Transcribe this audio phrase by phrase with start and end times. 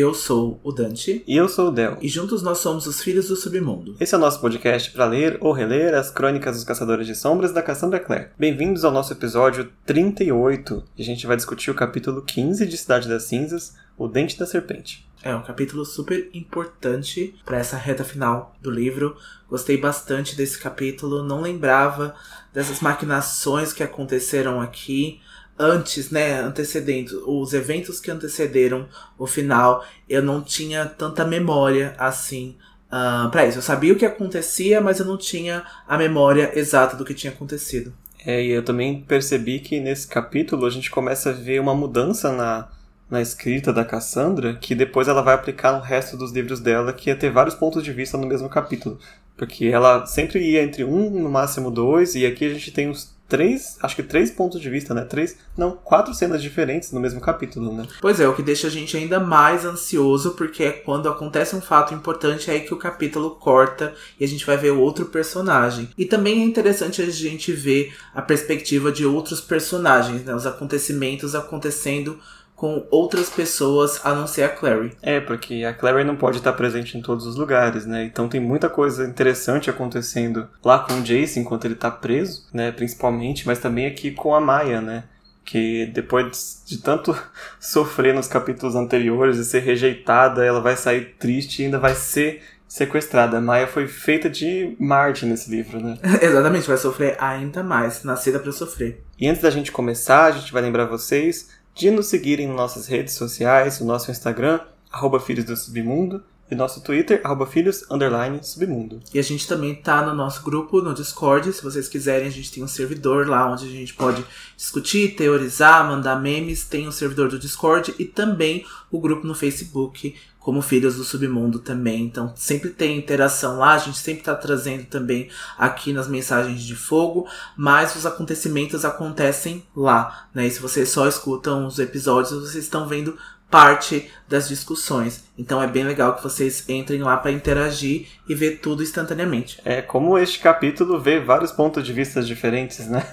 [0.00, 1.22] Eu sou o Dante.
[1.26, 1.98] E eu sou o Del.
[2.00, 3.96] E juntos nós somos os Filhos do Submundo.
[4.00, 7.52] Esse é o nosso podcast para ler ou reler as crônicas dos Caçadores de Sombras
[7.52, 8.28] da Cassandra Clare.
[8.38, 13.10] Bem-vindos ao nosso episódio 38, e a gente vai discutir o capítulo 15 de Cidade
[13.10, 15.06] das Cinzas, O Dente da Serpente.
[15.22, 19.14] É um capítulo super importante para essa reta final do livro.
[19.50, 22.14] Gostei bastante desse capítulo, não lembrava
[22.54, 25.20] dessas maquinações que aconteceram aqui
[25.60, 28.88] antes, né, antecedendo os eventos que antecederam
[29.18, 33.58] o final, eu não tinha tanta memória assim uh, para isso.
[33.58, 37.30] Eu sabia o que acontecia, mas eu não tinha a memória exata do que tinha
[37.30, 37.92] acontecido.
[38.24, 42.32] É, e eu também percebi que nesse capítulo a gente começa a ver uma mudança
[42.32, 42.68] na,
[43.10, 47.10] na escrita da Cassandra, que depois ela vai aplicar no resto dos livros dela, que
[47.10, 48.98] ia ter vários pontos de vista no mesmo capítulo.
[49.36, 53.14] Porque ela sempre ia entre um, no máximo dois, e aqui a gente tem uns
[53.30, 55.02] três, acho que três pontos de vista, né?
[55.02, 57.86] Três, não, quatro cenas diferentes no mesmo capítulo, né?
[58.00, 61.60] Pois é, o que deixa a gente ainda mais ansioso, porque é quando acontece um
[61.60, 65.88] fato importante é aí que o capítulo corta e a gente vai ver outro personagem.
[65.96, 70.34] E também é interessante a gente ver a perspectiva de outros personagens, né?
[70.34, 72.18] Os acontecimentos acontecendo
[72.60, 74.92] com outras pessoas a não ser a Clary.
[75.00, 78.04] É, porque a Clary não pode estar presente em todos os lugares, né?
[78.04, 82.70] Então tem muita coisa interessante acontecendo lá com o Jace enquanto ele tá preso, né?
[82.70, 85.04] Principalmente, mas também aqui com a Maya, né?
[85.42, 87.16] Que depois de tanto
[87.58, 92.42] sofrer nos capítulos anteriores e ser rejeitada, ela vai sair triste e ainda vai ser
[92.68, 93.38] sequestrada.
[93.38, 95.96] A Maya foi feita de Marte nesse livro, né?
[96.20, 99.02] Exatamente, vai sofrer ainda mais, nascida para sofrer.
[99.18, 102.86] E antes da gente começar, a gente vai lembrar vocês de nos seguirem em nossas
[102.86, 104.60] redes sociais, o nosso Instagram,
[104.92, 109.00] arroba Filhos do Submundo, e nosso Twitter, arroba filhos, underline, submundo.
[109.14, 112.50] E a gente também tá no nosso grupo no Discord, se vocês quiserem, a gente
[112.50, 114.24] tem um servidor lá onde a gente pode
[114.56, 119.34] discutir, teorizar, mandar memes, tem o um servidor do Discord e também o grupo no
[119.34, 122.02] Facebook, como Filhos do Submundo também.
[122.02, 126.74] Então sempre tem interação lá, a gente sempre tá trazendo também aqui nas mensagens de
[126.74, 130.46] fogo, mas os acontecimentos acontecem lá, né?
[130.46, 133.16] E se vocês só escutam os episódios, vocês estão vendo
[133.50, 135.24] parte das discussões.
[135.36, 139.60] Então é bem legal que vocês entrem lá para interagir e ver tudo instantaneamente.
[139.64, 143.04] É como este capítulo vê vários pontos de vista diferentes, né?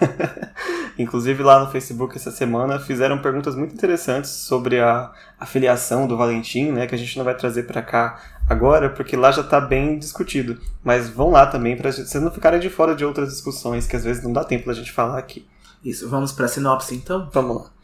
[0.99, 6.71] Inclusive lá no Facebook essa semana fizeram perguntas muito interessantes sobre a afiliação do Valentim,
[6.71, 6.85] né?
[6.85, 10.59] Que a gente não vai trazer para cá agora, porque lá já está bem discutido.
[10.83, 14.03] Mas vão lá também para vocês não ficarem de fora de outras discussões que às
[14.03, 15.47] vezes não dá tempo da gente falar aqui.
[15.83, 17.29] Isso, vamos para a sinopse então?
[17.31, 17.76] Vamos lá.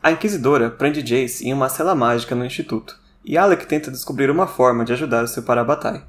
[0.00, 4.46] A Inquisidora prende Jace em uma cela mágica no Instituto, e Alec tenta descobrir uma
[4.46, 6.04] forma de ajudar o seu Parabatai.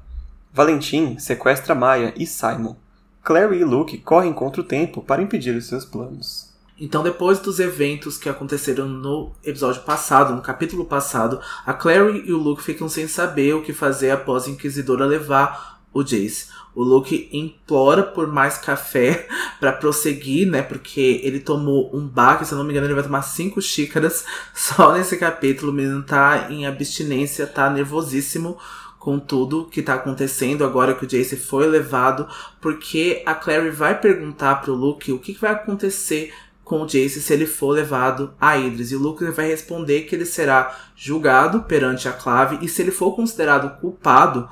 [0.52, 2.76] Valentim sequestra Maya e Simon.
[3.22, 6.50] Clary e Luke correm contra o tempo para impedir os seus planos.
[6.78, 12.32] Então, depois dos eventos que aconteceram no episódio passado, no capítulo passado, a Clary e
[12.32, 16.48] o Luke ficam sem saber o que fazer após a Inquisidora levar o Jace.
[16.74, 19.26] O Luke implora por mais café
[19.58, 20.62] para prosseguir, né?
[20.62, 24.24] Porque ele tomou um baque, se eu não me engano, ele vai tomar cinco xícaras
[24.54, 25.72] só nesse capítulo.
[25.72, 28.58] O menino tá em abstinência, tá nervosíssimo
[28.98, 32.28] com tudo que tá acontecendo agora que o Jace foi levado,
[32.60, 36.30] porque a Clary vai perguntar pro Luke o que, que vai acontecer
[36.62, 38.92] com o Jace se ele for levado a Idris.
[38.92, 42.92] E o Luke vai responder que ele será julgado perante a Clave e se ele
[42.92, 44.48] for considerado culpado,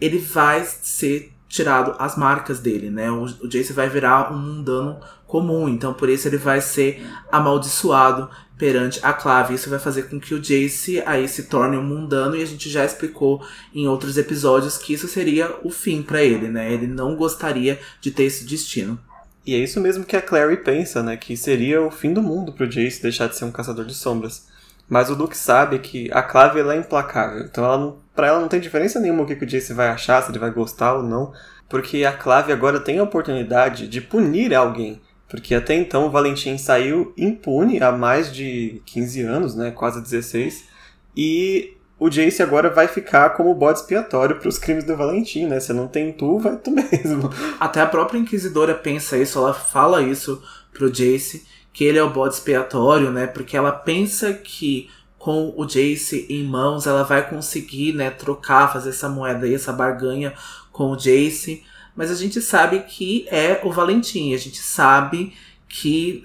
[0.00, 3.10] ele vai ser tirado as marcas dele, né?
[3.10, 8.30] O, o Jace vai virar um mundano comum, então por isso ele vai ser amaldiçoado
[8.56, 9.54] perante a clave.
[9.54, 12.70] Isso vai fazer com que o Jace aí se torne um mundano e a gente
[12.70, 13.44] já explicou
[13.74, 16.72] em outros episódios que isso seria o fim para ele, né?
[16.72, 18.98] Ele não gostaria de ter esse destino.
[19.44, 21.16] E é isso mesmo que a Clary pensa, né?
[21.16, 24.46] Que seria o fim do mundo pro Jace deixar de ser um caçador de sombras.
[24.88, 27.44] Mas o Luke sabe que a clave é implacável.
[27.44, 29.88] Então ela não, pra ela não tem diferença nenhuma o que, que o Jace vai
[29.88, 31.32] achar, se ele vai gostar ou não.
[31.70, 35.00] Porque a clave agora tem a oportunidade de punir alguém.
[35.26, 39.70] Porque até então o Valentim saiu impune há mais de 15 anos, né?
[39.70, 40.68] Quase 16.
[41.16, 45.58] E o Jace agora vai ficar como bode expiatório para os crimes do Valentim, né?
[45.58, 47.30] Se não tem tu, vai tu mesmo.
[47.58, 50.42] Até a própria Inquisidora pensa isso, ela fala isso
[50.74, 53.26] pro Jace que ele é o bode expiatório, né?
[53.26, 54.90] Porque ela pensa que
[55.20, 59.70] com o Jace em mãos ela vai conseguir, né, trocar, fazer essa moeda aí, essa
[59.70, 60.32] barganha
[60.72, 61.62] com o Jace.
[61.94, 65.34] Mas a gente sabe que é o Valentim, a gente sabe
[65.68, 66.24] que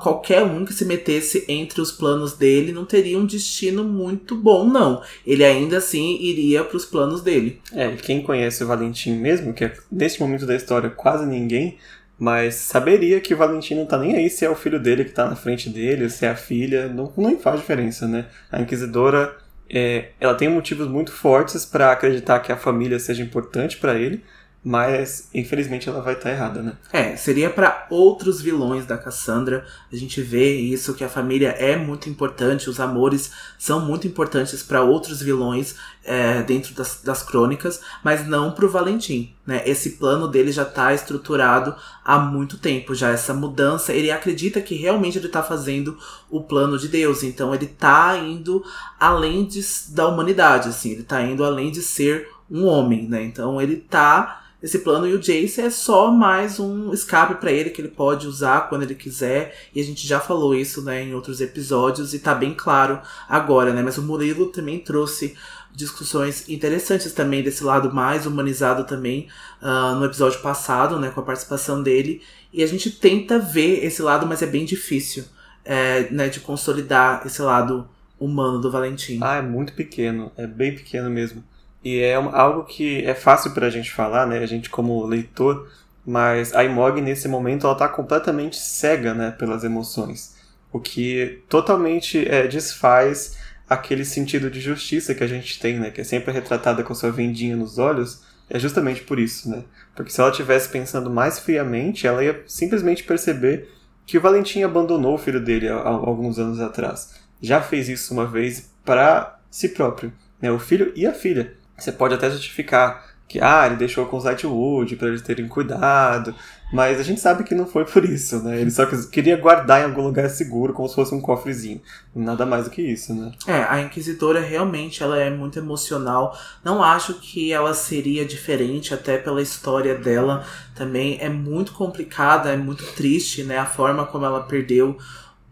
[0.00, 4.64] qualquer um que se metesse entre os planos dele não teria um destino muito bom,
[4.64, 5.02] não.
[5.26, 7.60] Ele ainda assim iria para os planos dele.
[7.72, 11.76] É, quem conhece o Valentim mesmo, que é, nesse momento da história quase ninguém,
[12.18, 15.12] mas saberia que o Valentim não tá nem aí se é o filho dele que
[15.12, 18.26] tá na frente dele, se é a filha, não, não faz diferença, né?
[18.50, 19.36] A Inquisidora
[19.68, 24.22] é, ela tem motivos muito fortes para acreditar que a família seja importante para ele,
[24.66, 26.72] mas infelizmente ela vai estar tá errada, né?
[26.92, 29.64] É, seria para outros vilões da Cassandra.
[29.92, 34.64] A gente vê isso que a família é muito importante, os amores são muito importantes
[34.64, 39.32] para outros vilões é, dentro das, das crônicas, mas não para o Valentim.
[39.46, 39.62] Né?
[39.64, 41.72] Esse plano dele já está estruturado
[42.04, 43.92] há muito tempo, já essa mudança.
[43.92, 45.96] Ele acredita que realmente ele está fazendo
[46.28, 48.64] o plano de Deus, então ele está indo
[48.98, 53.22] além de, da humanidade, assim, ele está indo além de ser um homem, né?
[53.22, 57.70] Então ele tá esse plano e o Jace é só mais um escape para ele
[57.70, 59.54] que ele pode usar quando ele quiser.
[59.74, 63.72] E a gente já falou isso, né, em outros episódios e tá bem claro agora,
[63.72, 63.82] né?
[63.82, 65.36] Mas o Murilo também trouxe
[65.74, 69.28] discussões interessantes também desse lado mais humanizado também
[69.60, 72.22] uh, no episódio passado, né, com a participação dele.
[72.50, 75.24] E a gente tenta ver esse lado, mas é bem difícil,
[75.62, 77.86] é, né, de consolidar esse lado
[78.18, 79.18] humano do Valentim.
[79.22, 81.44] Ah, é muito pequeno, é bem pequeno mesmo.
[81.86, 84.40] E é algo que é fácil para a gente falar, né?
[84.40, 85.70] A gente como leitor,
[86.04, 90.34] mas a Imog nesse momento ela está completamente cega, né, pelas emoções,
[90.72, 93.38] o que totalmente é, desfaz
[93.70, 97.12] aquele sentido de justiça que a gente tem, né, que é sempre retratada com sua
[97.12, 99.62] vendinha nos olhos, é justamente por isso, né?
[99.94, 103.68] Porque se ela tivesse pensando mais friamente, ela ia simplesmente perceber
[104.04, 107.14] que o Valentim abandonou o filho dele há alguns anos atrás.
[107.40, 110.12] Já fez isso uma vez para si próprio,
[110.42, 110.50] né?
[110.50, 111.54] O filho e a filha.
[111.78, 116.32] Você pode até justificar que ah, ele deixou com os Lightwood para eles terem cuidado,
[116.72, 118.60] mas a gente sabe que não foi por isso, né?
[118.60, 121.80] Ele só queria guardar em algum lugar seguro, como se fosse um cofrezinho.
[122.14, 123.32] Nada mais do que isso, né?
[123.46, 126.38] É, a Inquisidora realmente ela é muito emocional.
[126.64, 130.44] Não acho que ela seria diferente, até pela história dela
[130.74, 131.18] também.
[131.20, 133.58] É muito complicada, é muito triste, né?
[133.58, 134.96] A forma como ela perdeu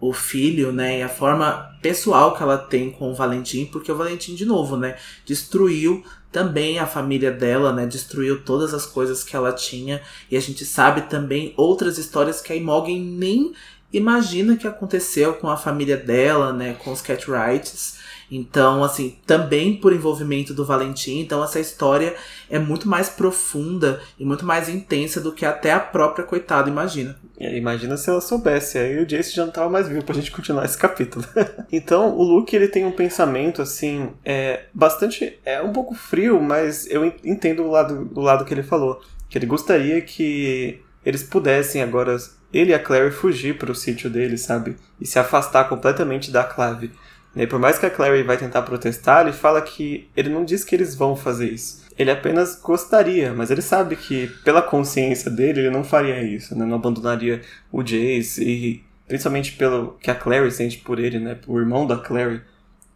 [0.09, 3.97] o filho, né, e a forma pessoal que ela tem com o Valentim, porque o
[3.97, 9.35] Valentim, de novo, né, destruiu também a família dela, né, destruiu todas as coisas que
[9.35, 13.53] ela tinha, e a gente sabe também outras histórias que a Imogen nem
[13.93, 17.99] imagina que aconteceu com a família dela, né, com os Catwrights,
[18.31, 22.15] então, assim, também por envolvimento do Valentim, então essa história
[22.51, 27.17] é muito mais profunda e muito mais intensa do que até a própria coitada imagina.
[27.39, 30.31] É, imagina se ela soubesse, aí o Jace já não tava mais vivo pra gente
[30.31, 31.25] continuar esse capítulo.
[31.71, 36.87] então, o Luke, ele tem um pensamento, assim, é bastante, é um pouco frio, mas
[36.91, 39.01] eu entendo o lado, o lado que ele falou.
[39.29, 42.17] Que ele gostaria que eles pudessem agora,
[42.53, 44.77] ele e a Clary, fugir para o sítio dele, sabe?
[45.01, 46.93] E se afastar completamente da Clave.
[47.37, 50.65] E por mais que a Clary vai tentar protestar, ele fala que ele não diz
[50.65, 51.85] que eles vão fazer isso.
[51.99, 56.65] Ele apenas gostaria, mas ele sabe que, pela consciência dele, ele não faria isso, né?
[56.65, 57.41] Não abandonaria
[57.71, 61.39] o Jace e principalmente pelo que a Clary sente por ele, né?
[61.47, 62.41] O irmão da Clary.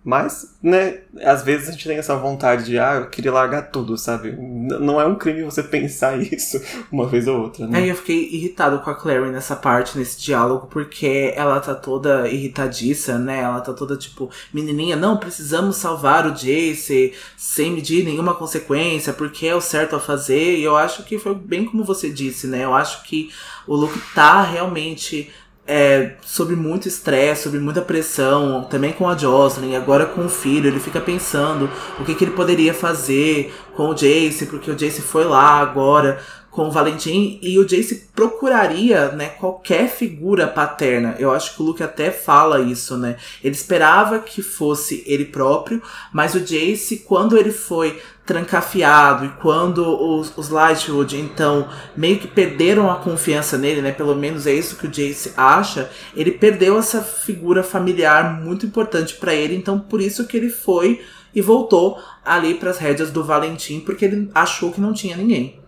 [0.05, 3.99] Mas, né, às vezes a gente tem essa vontade de, ah, eu queria largar tudo,
[3.99, 4.33] sabe?
[4.81, 6.61] não é um crime você pensar isso
[6.91, 7.79] uma vez ou outra, né?
[7.79, 12.29] Aí eu fiquei irritado com a Clary nessa parte, nesse diálogo, porque ela tá toda
[12.29, 13.41] irritadiça, né?
[13.41, 19.47] Ela tá toda tipo, menininha, não, precisamos salvar o Jace sem medir nenhuma consequência, porque
[19.47, 20.59] é o certo a fazer.
[20.59, 22.65] E eu acho que foi bem como você disse, né?
[22.65, 23.31] Eu acho que
[23.67, 25.31] o Luke tá realmente
[25.69, 30.67] é, sobre muito estresse, sobre muita pressão, também com a Jocelyn, agora com o filho,
[30.67, 31.69] ele fica pensando
[32.01, 36.19] o que, que ele poderia fazer com o Jace, porque o Jace foi lá agora
[36.59, 41.15] com o Valentim e o Jace procuraria, né, qualquer figura paterna.
[41.17, 43.15] Eu acho que o Luke até fala isso, né?
[43.45, 45.81] Ele esperava que fosse ele próprio,
[46.13, 52.27] mas o Jace, quando ele foi trancafiado e quando os, os Lightwood, então, meio que
[52.27, 53.93] perderam a confiança nele, né?
[53.93, 55.89] Pelo menos é isso que o Jace acha.
[56.13, 61.01] Ele perdeu essa figura familiar muito importante para ele, então por isso que ele foi
[61.33, 65.68] e voltou ali para as rédeas do Valentim, porque ele achou que não tinha ninguém.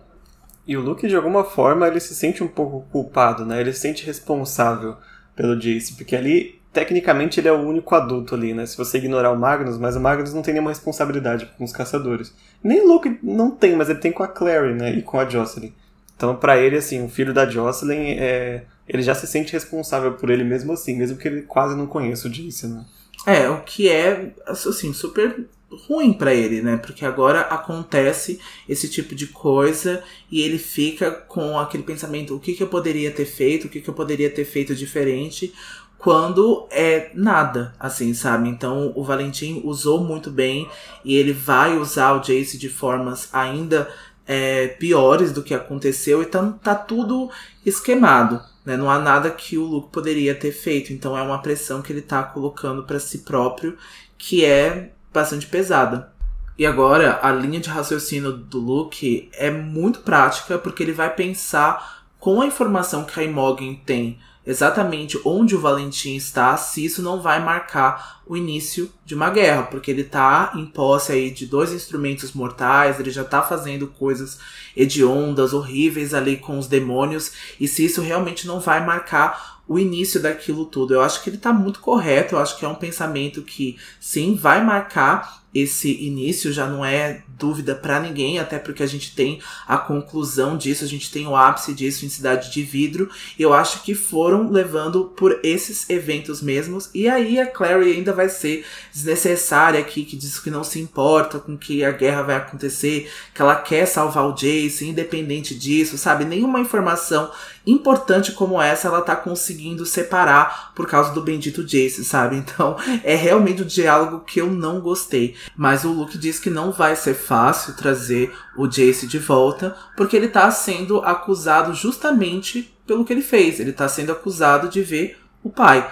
[0.67, 3.59] E o Luke, de alguma forma, ele se sente um pouco culpado, né?
[3.59, 4.95] Ele se sente responsável
[5.35, 8.65] pelo Jace, porque ali, tecnicamente, ele é o único adulto ali, né?
[8.65, 12.33] Se você ignorar o Magnus, mas o Magnus não tem nenhuma responsabilidade com os caçadores.
[12.63, 14.93] Nem o Luke não tem, mas ele tem com a Clary, né?
[14.93, 15.73] E com a Jocelyn.
[16.15, 18.65] Então, para ele, assim, o filho da Jocelyn, é...
[18.87, 22.27] ele já se sente responsável por ele mesmo assim, mesmo que ele quase não conheça
[22.27, 22.85] o Jace, né?
[23.25, 25.47] É, o que é, assim, super
[25.87, 26.77] ruim para ele, né?
[26.77, 32.53] Porque agora acontece esse tipo de coisa e ele fica com aquele pensamento: o que,
[32.53, 35.53] que eu poderia ter feito, o que, que eu poderia ter feito diferente,
[35.97, 38.49] quando é nada, assim, sabe?
[38.49, 40.67] Então o Valentim usou muito bem
[41.05, 43.87] e ele vai usar o Jace de formas ainda
[44.25, 47.29] é, piores do que aconteceu, então tá tudo
[47.65, 48.41] esquemado.
[48.65, 48.77] Né?
[48.77, 52.01] Não há nada que o Luke poderia ter feito, então é uma pressão que ele
[52.01, 53.77] tá colocando para si próprio,
[54.17, 56.11] que é bastante pesada.
[56.57, 62.05] E agora, a linha de raciocínio do Luke é muito prática, porque ele vai pensar
[62.19, 67.21] com a informação que a Imogen tem exatamente onde o Valentim está, se isso não
[67.21, 71.73] vai marcar o início de uma guerra, porque ele está em posse aí de dois
[71.73, 74.39] instrumentos mortais, ele já está fazendo coisas
[74.73, 80.21] hediondas, horríveis ali com os demônios, e se isso realmente não vai marcar o início
[80.21, 80.93] daquilo tudo.
[80.93, 84.33] Eu acho que ele está muito correto, eu acho que é um pensamento que sim
[84.33, 89.41] vai marcar esse início já não é dúvida para ninguém, até porque a gente tem
[89.67, 93.09] a conclusão disso, a gente tem o ápice disso em Cidade de Vidro.
[93.37, 96.89] Eu acho que foram levando por esses eventos mesmos.
[96.93, 101.39] E aí a Clary ainda vai ser desnecessária aqui, que diz que não se importa
[101.39, 106.23] com que a guerra vai acontecer, que ela quer salvar o Jace, independente disso, sabe?
[106.23, 107.29] Nenhuma informação
[107.65, 112.35] importante como essa ela tá conseguindo separar por causa do bendito Jace, sabe?
[112.37, 115.35] Então é realmente o um diálogo que eu não gostei.
[115.55, 120.15] Mas o Luke diz que não vai ser fácil trazer o Jace de volta, porque
[120.15, 123.59] ele tá sendo acusado justamente pelo que ele fez.
[123.59, 125.91] Ele tá sendo acusado de ver o pai.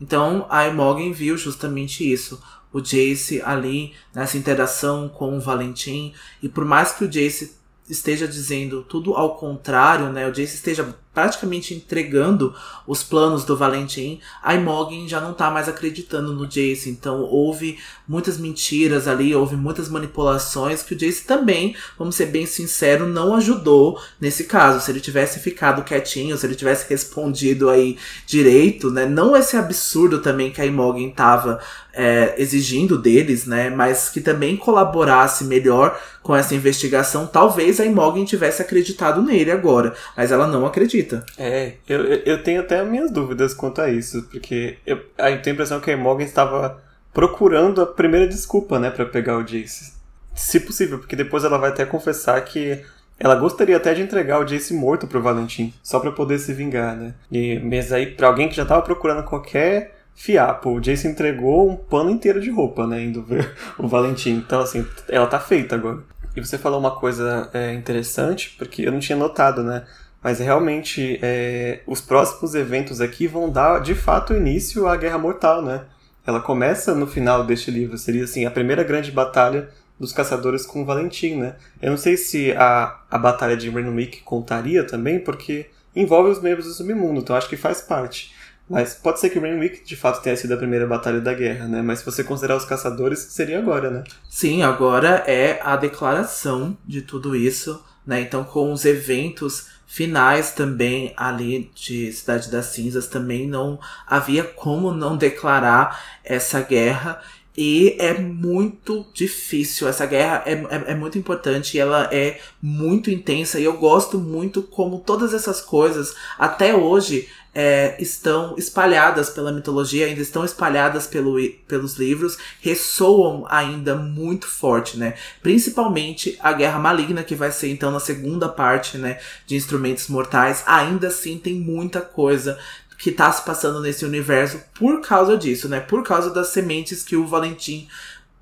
[0.00, 2.42] Então a Imogen viu justamente isso.
[2.72, 6.14] O Jace ali nessa interação com o Valentim.
[6.42, 7.58] E por mais que o Jace
[7.88, 10.26] esteja dizendo tudo ao contrário, né?
[10.28, 12.54] O Jace esteja praticamente entregando
[12.86, 16.88] os planos do Valentim, a Imogen já não tá mais acreditando no Jace.
[16.88, 22.46] Então houve muitas mentiras ali, houve muitas manipulações que o Jace também, vamos ser bem
[22.46, 24.84] sinceros, não ajudou nesse caso.
[24.84, 29.06] Se ele tivesse ficado quietinho, se ele tivesse respondido aí direito, né?
[29.06, 31.60] Não esse absurdo também que a Imogen tava
[31.92, 33.68] é, exigindo deles, né?
[33.68, 37.26] Mas que também colaborasse melhor com essa investigação.
[37.26, 40.99] Talvez a Imogen tivesse acreditado nele agora, mas ela não acredita
[41.38, 45.54] É, eu, eu tenho até minhas dúvidas quanto a isso, porque eu, eu tenho a
[45.54, 49.92] impressão que a Morgan estava procurando a primeira desculpa, né, para pegar o Jace.
[50.34, 52.82] Se possível, porque depois ela vai até confessar que
[53.18, 56.96] ela gostaria até de entregar o Jace morto pro Valentim, só para poder se vingar,
[56.96, 57.14] né?
[57.30, 61.76] E, mas aí, pra alguém que já tava procurando qualquer fiapo, o Jace entregou um
[61.76, 64.32] pano inteiro de roupa, né, indo ver o Valentim.
[64.32, 65.98] Então, assim, ela tá feita agora.
[66.36, 69.84] E você falou uma coisa é, interessante, porque eu não tinha notado, né?
[70.22, 75.62] Mas realmente, é, os próximos eventos aqui vão dar de fato início à Guerra Mortal,
[75.62, 75.84] né?
[76.26, 80.84] Ela começa no final deste livro, seria assim, a primeira grande batalha dos caçadores com
[80.84, 81.56] Valentim, né?
[81.80, 86.66] Eu não sei se a, a batalha de Renwick contaria também, porque envolve os membros
[86.66, 88.34] do submundo, então acho que faz parte.
[88.70, 91.82] Mas pode ser que Renwick de fato tenha sido a primeira batalha da guerra, né?
[91.82, 94.04] Mas se você considerar os caçadores, seria agora, né?
[94.28, 98.20] Sim, agora é a declaração de tudo isso, né?
[98.20, 104.92] Então, com os eventos finais também ali de Cidade das Cinzas também não havia como
[104.92, 107.20] não declarar essa guerra
[107.62, 109.86] e é muito difícil.
[109.86, 113.60] Essa guerra é, é, é, muito importante e ela é muito intensa.
[113.60, 120.06] E eu gosto muito como todas essas coisas, até hoje, é, estão espalhadas pela mitologia,
[120.06, 121.36] ainda estão espalhadas pelo,
[121.68, 125.12] pelos livros, ressoam ainda muito forte, né?
[125.42, 130.62] Principalmente a Guerra Maligna, que vai ser então na segunda parte, né, de Instrumentos Mortais,
[130.64, 132.58] ainda assim tem muita coisa
[133.00, 135.80] que tá se passando nesse universo por causa disso, né?
[135.80, 137.88] Por causa das sementes que o Valentim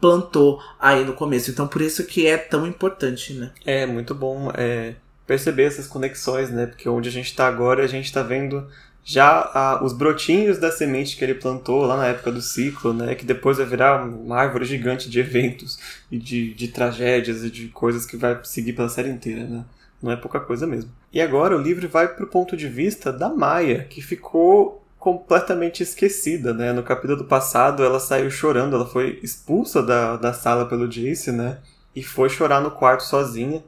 [0.01, 1.51] plantou aí no começo.
[1.51, 3.53] Então por isso que é tão importante, né?
[3.65, 6.67] É muito bom é, perceber essas conexões, né?
[6.67, 8.67] Porque onde a gente tá agora, a gente tá vendo
[9.05, 13.15] já a, os brotinhos da semente que ele plantou lá na época do ciclo, né,
[13.15, 15.79] que depois vai virar uma árvore gigante de eventos
[16.11, 19.65] e de, de tragédias e de coisas que vai seguir pela série inteira, né?
[20.03, 20.91] Não é pouca coisa mesmo.
[21.13, 25.83] E agora o livro vai para o ponto de vista da Maia, que ficou completamente
[25.83, 26.73] esquecida, né?
[26.73, 31.59] No capítulo passado ela saiu chorando, ela foi expulsa da, da sala pelo Jace, né?
[31.95, 33.63] E foi chorar no quarto sozinha.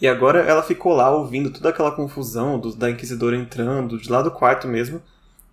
[0.00, 4.22] E agora ela ficou lá ouvindo toda aquela confusão do, da Inquisidora entrando, de lá
[4.22, 5.02] do quarto mesmo.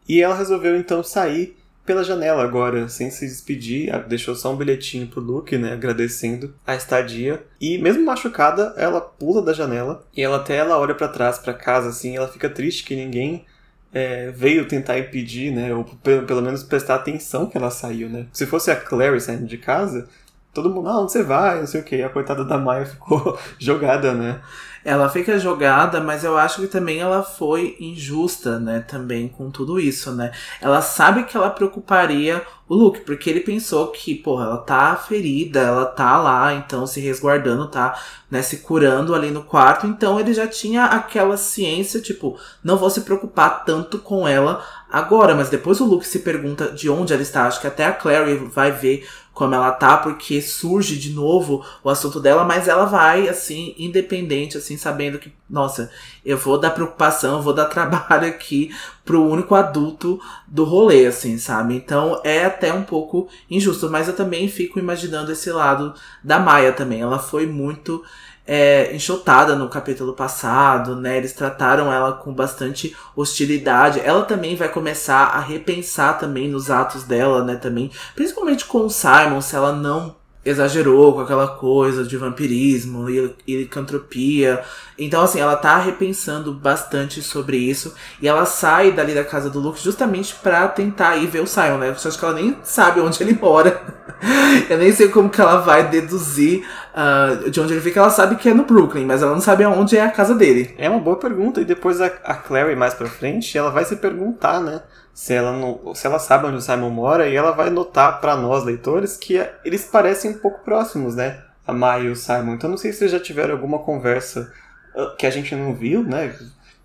[0.08, 5.08] E ela resolveu então sair pela janela agora, sem se despedir, deixou só um bilhetinho
[5.08, 7.44] pro Luke, né, agradecendo a estadia.
[7.60, 11.54] E mesmo machucada, ela pula da janela e ela até ela olha para trás, para
[11.54, 13.46] casa assim, ela fica triste que ninguém
[13.94, 18.28] é, veio tentar impedir, né, ou pelo menos prestar atenção que ela saiu, né.
[18.32, 20.08] Se fosse a Clary saindo de casa,
[20.54, 21.60] todo mundo, ah, onde você vai?
[21.60, 22.02] Não sei o que.
[22.02, 24.42] A coitada da Maia ficou jogada, né?
[24.84, 28.80] Ela fica jogada, mas eu acho que também ela foi injusta, né?
[28.88, 30.32] Também com tudo isso, né?
[30.60, 35.60] Ela sabe que ela preocuparia o Luke, porque ele pensou que, porra, ela tá ferida,
[35.60, 40.34] ela tá lá, então se resguardando, tá, né, se curando ali no quarto, então ele
[40.34, 45.82] já tinha aquela ciência, tipo, não vou se preocupar tanto com ela agora, mas depois
[45.82, 49.06] o Luke se pergunta de onde ela está, acho que até a Clary vai ver
[49.34, 54.58] como ela tá, porque surge de novo o assunto dela, mas ela vai, assim, independente,
[54.58, 55.90] assim, sabendo que, nossa,
[56.26, 61.38] eu vou dar preocupação, eu vou dar trabalho aqui pro único adulto do rolê, assim,
[61.38, 61.76] sabe?
[61.76, 66.74] Então é até um pouco injusto, mas eu também fico imaginando esse lado da Maia
[66.74, 67.02] também.
[67.02, 68.04] Ela foi muito
[68.46, 71.18] é, enxotada no capítulo passado, né?
[71.18, 74.02] Eles trataram ela com bastante hostilidade.
[74.04, 77.56] Ela também vai começar a repensar também nos atos dela, né?
[77.56, 83.34] Também, principalmente com o Simon, se ela não exagerou com aquela coisa de vampirismo e,
[83.48, 84.64] licantropia.
[84.98, 87.94] Então, assim, ela tá repensando bastante sobre isso.
[88.22, 91.78] E ela sai dali da casa do Luke justamente pra tentar ir ver o Simon,
[91.78, 91.90] né?
[91.90, 93.82] Eu acho que ela nem sabe onde ele mora.
[94.70, 98.00] Eu nem sei como que ela vai deduzir uh, de onde ele fica.
[98.00, 100.74] Ela sabe que é no Brooklyn, mas ela não sabe aonde é a casa dele.
[100.78, 101.62] É uma boa pergunta.
[101.62, 104.82] E depois a, a Clary, mais pra frente, ela vai se perguntar, né?
[105.14, 108.36] se ela, não, se ela sabe onde o Simon mora, e ela vai notar para
[108.36, 111.44] nós, leitores, que eles parecem um pouco próximos, né?
[111.68, 112.56] A Maya e o Simon.
[112.56, 114.52] Então não sei se vocês já tiveram alguma conversa
[114.96, 116.36] ah, que a gente não viu, né?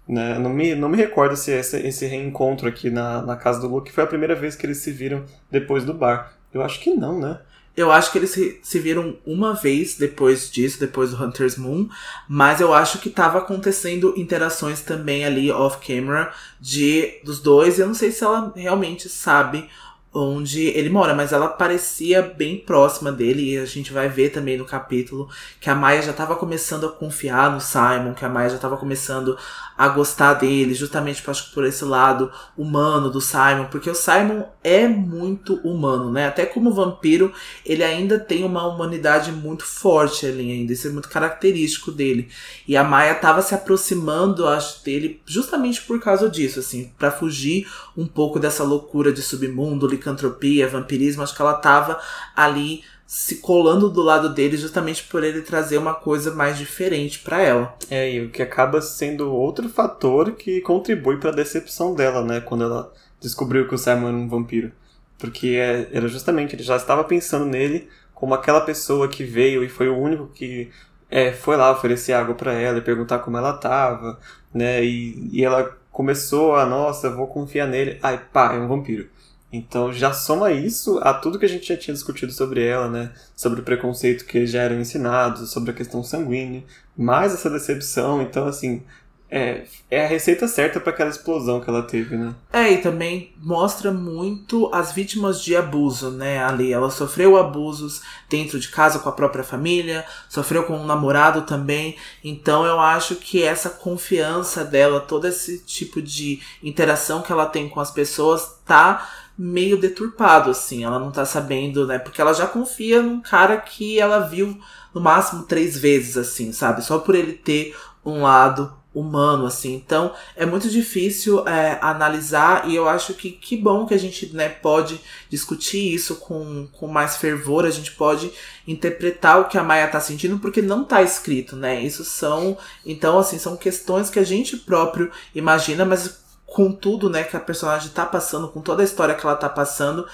[0.06, 0.38] né?
[0.38, 3.92] Não, me, não me recordo se esse, esse reencontro aqui na, na casa do Luke
[3.92, 6.32] foi a primeira vez que eles se viram depois do bar.
[6.52, 7.38] Eu acho que não, né?
[7.76, 11.88] Eu acho que eles se, se viram uma vez depois disso, depois do Hunter's Moon,
[12.28, 17.78] mas eu acho que tava acontecendo interações também ali off-camera de dos dois.
[17.78, 19.68] Eu não sei se ela realmente sabe
[20.16, 24.56] onde ele mora, mas ela parecia bem próxima dele e a gente vai ver também
[24.56, 25.28] no capítulo
[25.61, 28.76] que a Maia já estava começando a confiar no Simon, que a Maia já estava
[28.76, 29.37] começando
[29.76, 34.88] a gostar dele, justamente acho, por esse lado humano do Simon, porque o Simon é
[34.88, 36.26] muito humano, né?
[36.26, 37.32] Até como vampiro,
[37.64, 42.28] ele ainda tem uma humanidade muito forte ali ainda, isso é muito característico dele.
[42.66, 47.67] E a Maia estava se aproximando, acho, dele justamente por causa disso, assim, para fugir
[47.95, 52.00] um pouco dessa loucura de submundo, licantropia, vampirismo, acho que ela tava
[52.34, 57.40] ali se colando do lado dele justamente por ele trazer uma coisa mais diferente para
[57.40, 57.75] ela.
[57.90, 62.40] É, e o que acaba sendo outro fator que contribui para a decepção dela, né,
[62.40, 64.73] quando ela descobriu que o Simon era um vampiro.
[65.19, 69.69] Porque é, era justamente, ele já estava pensando nele como aquela pessoa que veio e
[69.69, 70.71] foi o único que
[71.08, 74.19] é, foi lá oferecer água para ela e perguntar como ela tava,
[74.52, 79.08] né, e, e ela começou a, nossa, vou confiar nele, ai pá, é um vampiro.
[79.52, 83.13] Então já soma isso a tudo que a gente já tinha discutido sobre ela, né?
[83.35, 86.65] Sobre o preconceito que já eram ensinados, sobre a questão sanguínea,
[86.97, 88.21] mais essa decepção.
[88.21, 88.82] Então, assim,
[89.28, 92.35] é, é a receita certa para aquela explosão que ela teve, né?
[92.52, 96.45] É, e também mostra muito as vítimas de abuso, né?
[96.45, 101.43] Ali, ela sofreu abusos dentro de casa com a própria família, sofreu com um namorado
[101.43, 101.97] também.
[102.23, 107.69] Então eu acho que essa confiança dela, todo esse tipo de interação que ela tem
[107.69, 110.84] com as pessoas, tá meio deturpado, assim.
[110.84, 111.99] Ela não tá sabendo, né?
[111.99, 114.58] Porque ela já confia num cara que ela viu
[114.94, 116.82] no máximo três vezes, assim, sabe?
[116.82, 119.75] Só por ele ter um lado humano, assim.
[119.75, 124.34] Então, é muito difícil é, analisar e eu acho que que bom que a gente
[124.34, 128.32] né, pode discutir isso com, com mais fervor, a gente pode
[128.66, 131.78] interpretar o que a Maia tá sentindo, porque não tá escrito, né?
[131.82, 136.25] Isso são, então, assim, são questões que a gente próprio imagina, mas
[136.56, 139.47] com tudo, né, que a personagem tá passando, com toda a história que ela tá
[139.47, 140.06] passando,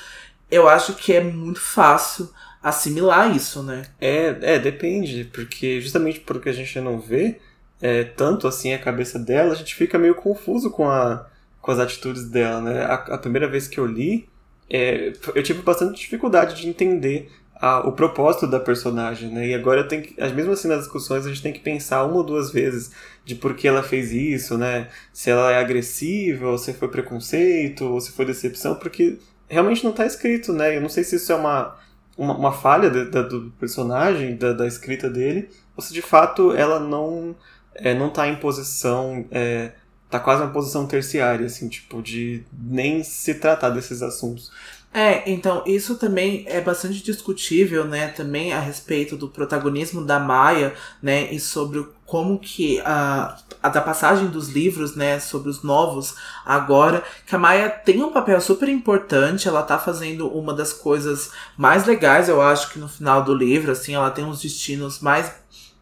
[0.51, 2.29] eu acho que é muito fácil
[2.61, 3.85] assimilar isso, né?
[4.01, 7.39] É, é, depende, porque justamente porque a gente não vê
[7.81, 11.29] é, tanto assim a cabeça dela, a gente fica meio confuso com, a,
[11.61, 12.87] com as atitudes dela, né?
[12.87, 14.29] A, a primeira vez que eu li,
[14.69, 17.31] é, eu tive bastante dificuldade de entender
[17.63, 19.47] a, o propósito da personagem, né?
[19.47, 22.25] E agora tem que, mesmo assim nas discussões, a gente tem que pensar uma ou
[22.25, 22.91] duas vezes
[23.25, 24.89] de por que ela fez isso, né?
[25.13, 29.17] Se ela é agressiva, ou se foi preconceito, ou se foi decepção, porque
[29.49, 30.77] realmente não está escrito, né?
[30.77, 31.77] Eu não sei se isso é uma,
[32.19, 36.81] uma, uma falha de, do personagem, da, da, escrita dele, ou se de fato ela
[36.81, 37.37] não
[37.77, 39.71] é, não está em posição é,
[40.11, 44.53] tá quase uma posição terciária, assim, tipo, de nem se tratar desses assuntos.
[44.95, 50.75] É, então, isso também é bastante discutível, né, também a respeito do protagonismo da Maia,
[51.03, 56.15] né, e sobre como que a, a da passagem dos livros, né, sobre os novos
[56.45, 61.31] agora, que a Maia tem um papel super importante, ela tá fazendo uma das coisas
[61.57, 65.33] mais legais, eu acho que no final do livro, assim, ela tem uns destinos mais,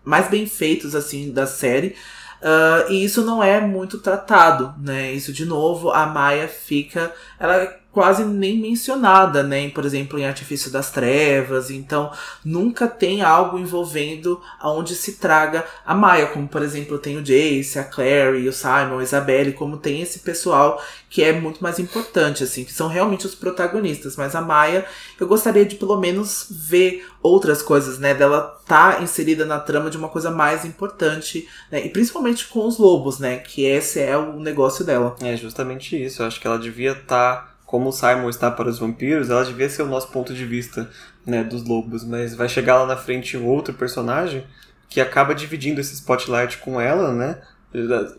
[0.05, 1.97] mais bem feitos, assim, da série,
[2.43, 5.13] Uh, e isso não é muito tratado, né?
[5.13, 7.13] Isso, de novo, a Maia fica.
[7.39, 9.69] Ela quase nem mencionada, né?
[9.71, 11.71] Por exemplo, em Artifício das Trevas.
[11.71, 12.13] Então,
[12.45, 17.79] nunca tem algo envolvendo aonde se traga a Maia, como por exemplo tem o Jace,
[17.79, 22.45] a Clary, o Simon, a Isabelle, como tem esse pessoal que é muito mais importante,
[22.45, 24.15] assim, que são realmente os protagonistas.
[24.17, 24.87] Mas a Maia,
[25.19, 28.15] eu gostaria de pelo menos ver outras coisas, né?
[28.15, 31.85] Dela tá inserida na trama de uma coisa mais importante, né?
[31.85, 33.39] E principalmente com os lobos, né?
[33.39, 35.17] Que esse é o negócio dela.
[35.21, 36.23] É justamente isso.
[36.23, 37.47] Eu acho que ela devia estar.
[37.47, 40.45] Tá como o Simon está para os vampiros, ela devia ser o nosso ponto de
[40.45, 40.91] vista
[41.25, 44.45] né, dos lobos, mas vai chegar lá na frente um outro personagem
[44.89, 47.41] que acaba dividindo esse spotlight com ela, né?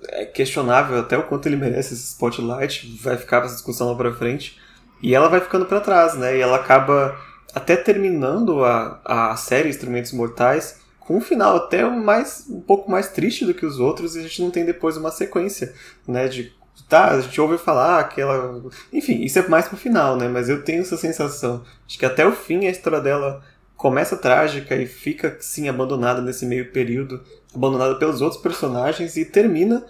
[0.07, 4.13] É questionável até o quanto ele merece esse spotlight, vai ficar essa discussão lá pra
[4.13, 4.57] frente.
[5.03, 6.37] E ela vai ficando para trás, né?
[6.37, 7.19] E ela acaba
[7.53, 13.09] até terminando a, a série Instrumentos Mortais com um final até mais um pouco mais
[13.09, 15.73] triste do que os outros e a gente não tem depois uma sequência,
[16.07, 16.53] né, de
[16.91, 18.61] tá, a gente ouve falar que ela.
[18.91, 20.27] Enfim, isso é mais pro final, né?
[20.27, 21.63] Mas eu tenho essa sensação.
[21.87, 23.41] Acho que até o fim a história dela
[23.77, 27.21] começa trágica e fica, sim, abandonada nesse meio período,
[27.55, 29.85] abandonada pelos outros personagens e termina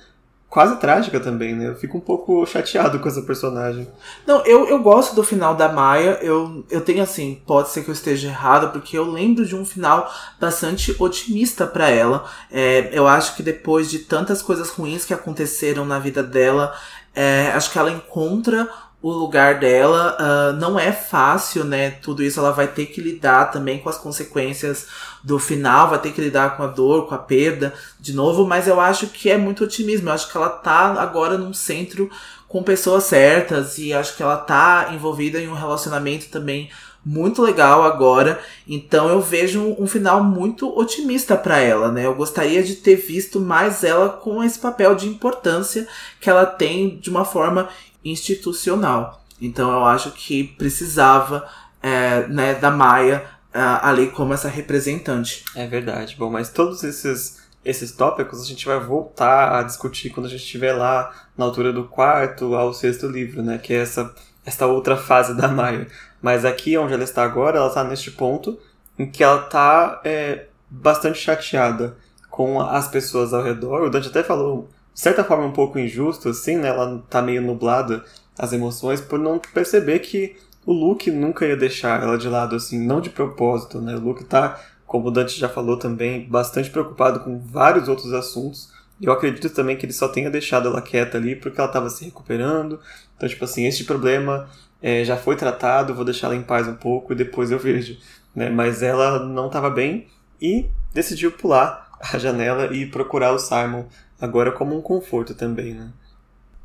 [0.51, 1.69] quase trágica também, né?
[1.69, 3.87] Eu fico um pouco chateado com essa personagem.
[4.27, 6.19] Não, eu, eu gosto do final da Maia.
[6.21, 9.65] Eu, eu tenho assim, pode ser que eu esteja errado, porque eu lembro de um
[9.65, 12.25] final bastante otimista para ela.
[12.51, 16.75] É, eu acho que depois de tantas coisas ruins que aconteceram na vida dela,
[17.15, 18.69] é, acho que ela encontra
[19.01, 20.15] o lugar dela.
[20.19, 21.91] Uh, não é fácil, né?
[21.91, 24.87] Tudo isso ela vai ter que lidar também com as consequências
[25.23, 28.67] do final, vai ter que lidar com a dor, com a perda de novo, mas
[28.67, 30.09] eu acho que é muito otimismo.
[30.09, 32.09] Eu acho que ela tá agora num centro
[32.47, 36.69] com pessoas certas e acho que ela tá envolvida em um relacionamento também
[37.03, 38.39] muito legal agora.
[38.67, 42.05] Então eu vejo um final muito otimista para ela, né?
[42.05, 45.87] Eu gostaria de ter visto mais ela com esse papel de importância
[46.19, 47.69] que ela tem de uma forma
[48.03, 49.23] institucional.
[49.39, 51.47] Então eu acho que precisava
[51.81, 55.43] é, né, da Maia ali como essa representante.
[55.55, 56.15] É verdade.
[56.17, 60.43] Bom, mas todos esses esses tópicos a gente vai voltar a discutir quando a gente
[60.43, 63.57] estiver lá na altura do quarto ao sexto livro, né?
[63.57, 64.13] Que é essa,
[64.45, 65.87] essa outra fase da Maia.
[66.21, 68.59] Mas aqui onde ela está agora, ela está neste ponto
[68.97, 71.95] em que ela está é, bastante chateada
[72.29, 73.83] com as pessoas ao redor.
[73.83, 76.69] O Dante até falou, de certa forma, um pouco injusto, assim, né?
[76.69, 78.03] Ela está meio nublada
[78.37, 82.79] as emoções por não perceber que o Luke nunca ia deixar ela de lado, assim,
[82.79, 83.95] não de propósito, né?
[83.95, 88.71] O Luke tá, como o Dante já falou também, bastante preocupado com vários outros assuntos.
[89.01, 92.05] Eu acredito também que ele só tenha deixado ela quieta ali porque ela estava se
[92.05, 92.79] recuperando.
[93.17, 94.47] Então, tipo assim, este problema
[94.81, 97.97] é, já foi tratado, vou deixar ela em paz um pouco e depois eu vejo.
[98.35, 98.49] Né?
[98.49, 100.07] Mas ela não estava bem
[100.39, 103.85] e decidiu pular a janela e procurar o Simon
[104.21, 105.91] agora como um conforto também, né?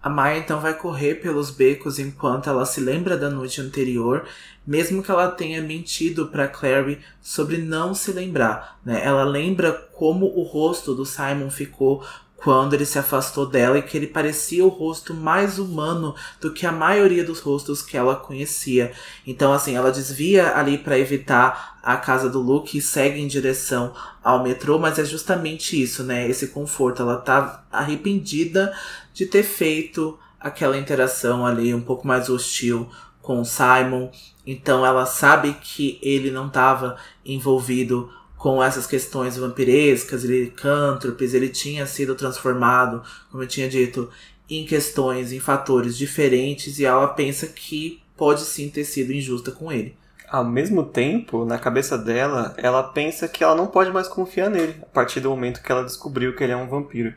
[0.02, 4.24] A Maya então vai correr pelos becos enquanto ela se lembra da noite anterior,
[4.64, 8.78] mesmo que ela tenha mentido para Clary sobre não se lembrar.
[8.84, 9.04] Né?
[9.04, 12.06] Ela lembra como o rosto do Simon ficou
[12.46, 16.64] quando ele se afastou dela e que ele parecia o rosto mais humano do que
[16.64, 18.92] a maioria dos rostos que ela conhecia.
[19.26, 23.92] Então, assim, ela desvia ali para evitar a casa do Luke e segue em direção
[24.22, 26.28] ao metrô, mas é justamente isso, né?
[26.28, 27.02] Esse conforto.
[27.02, 28.72] Ela tá arrependida
[29.12, 32.88] de ter feito aquela interação ali um pouco mais hostil
[33.20, 34.08] com o Simon.
[34.46, 41.86] Então ela sabe que ele não estava envolvido com essas questões vampirescas, licântropes, ele tinha
[41.86, 44.10] sido transformado, como eu tinha dito,
[44.48, 49.72] em questões, em fatores diferentes, e ela pensa que pode sim ter sido injusta com
[49.72, 49.96] ele.
[50.28, 54.76] Ao mesmo tempo, na cabeça dela, ela pensa que ela não pode mais confiar nele,
[54.82, 57.14] a partir do momento que ela descobriu que ele é um vampiro.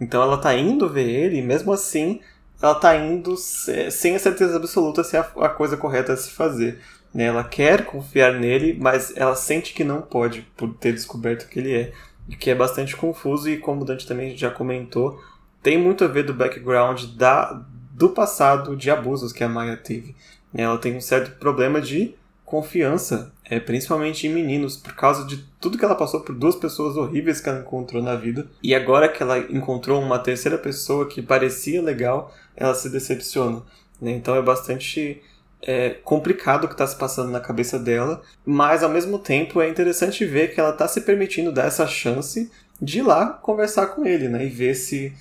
[0.00, 2.20] Então ela tá indo ver ele, e mesmo assim,
[2.60, 6.80] ela tá indo sem a certeza absoluta se é a coisa correta a se fazer.
[7.12, 7.24] Né?
[7.24, 11.74] Ela quer confiar nele, mas ela sente que não pode por ter descoberto que ele
[11.74, 11.92] é.
[12.28, 15.20] O que é bastante confuso e como o Dante também já comentou,
[15.62, 20.14] tem muito a ver do background da, do passado de abusos que a Maya teve.
[20.54, 25.78] Ela tem um certo problema de confiança, é, principalmente em meninos, por causa de tudo
[25.78, 28.46] que ela passou por duas pessoas horríveis que ela encontrou na vida.
[28.62, 33.62] E agora que ela encontrou uma terceira pessoa que parecia legal, ela se decepciona.
[34.00, 34.10] Né?
[34.12, 35.22] Então é bastante
[35.62, 39.68] é, complicado o que está se passando na cabeça dela, mas ao mesmo tempo é
[39.68, 44.04] interessante ver que ela está se permitindo dar essa chance de ir lá conversar com
[44.04, 44.44] ele, né?
[44.44, 45.12] E ver se,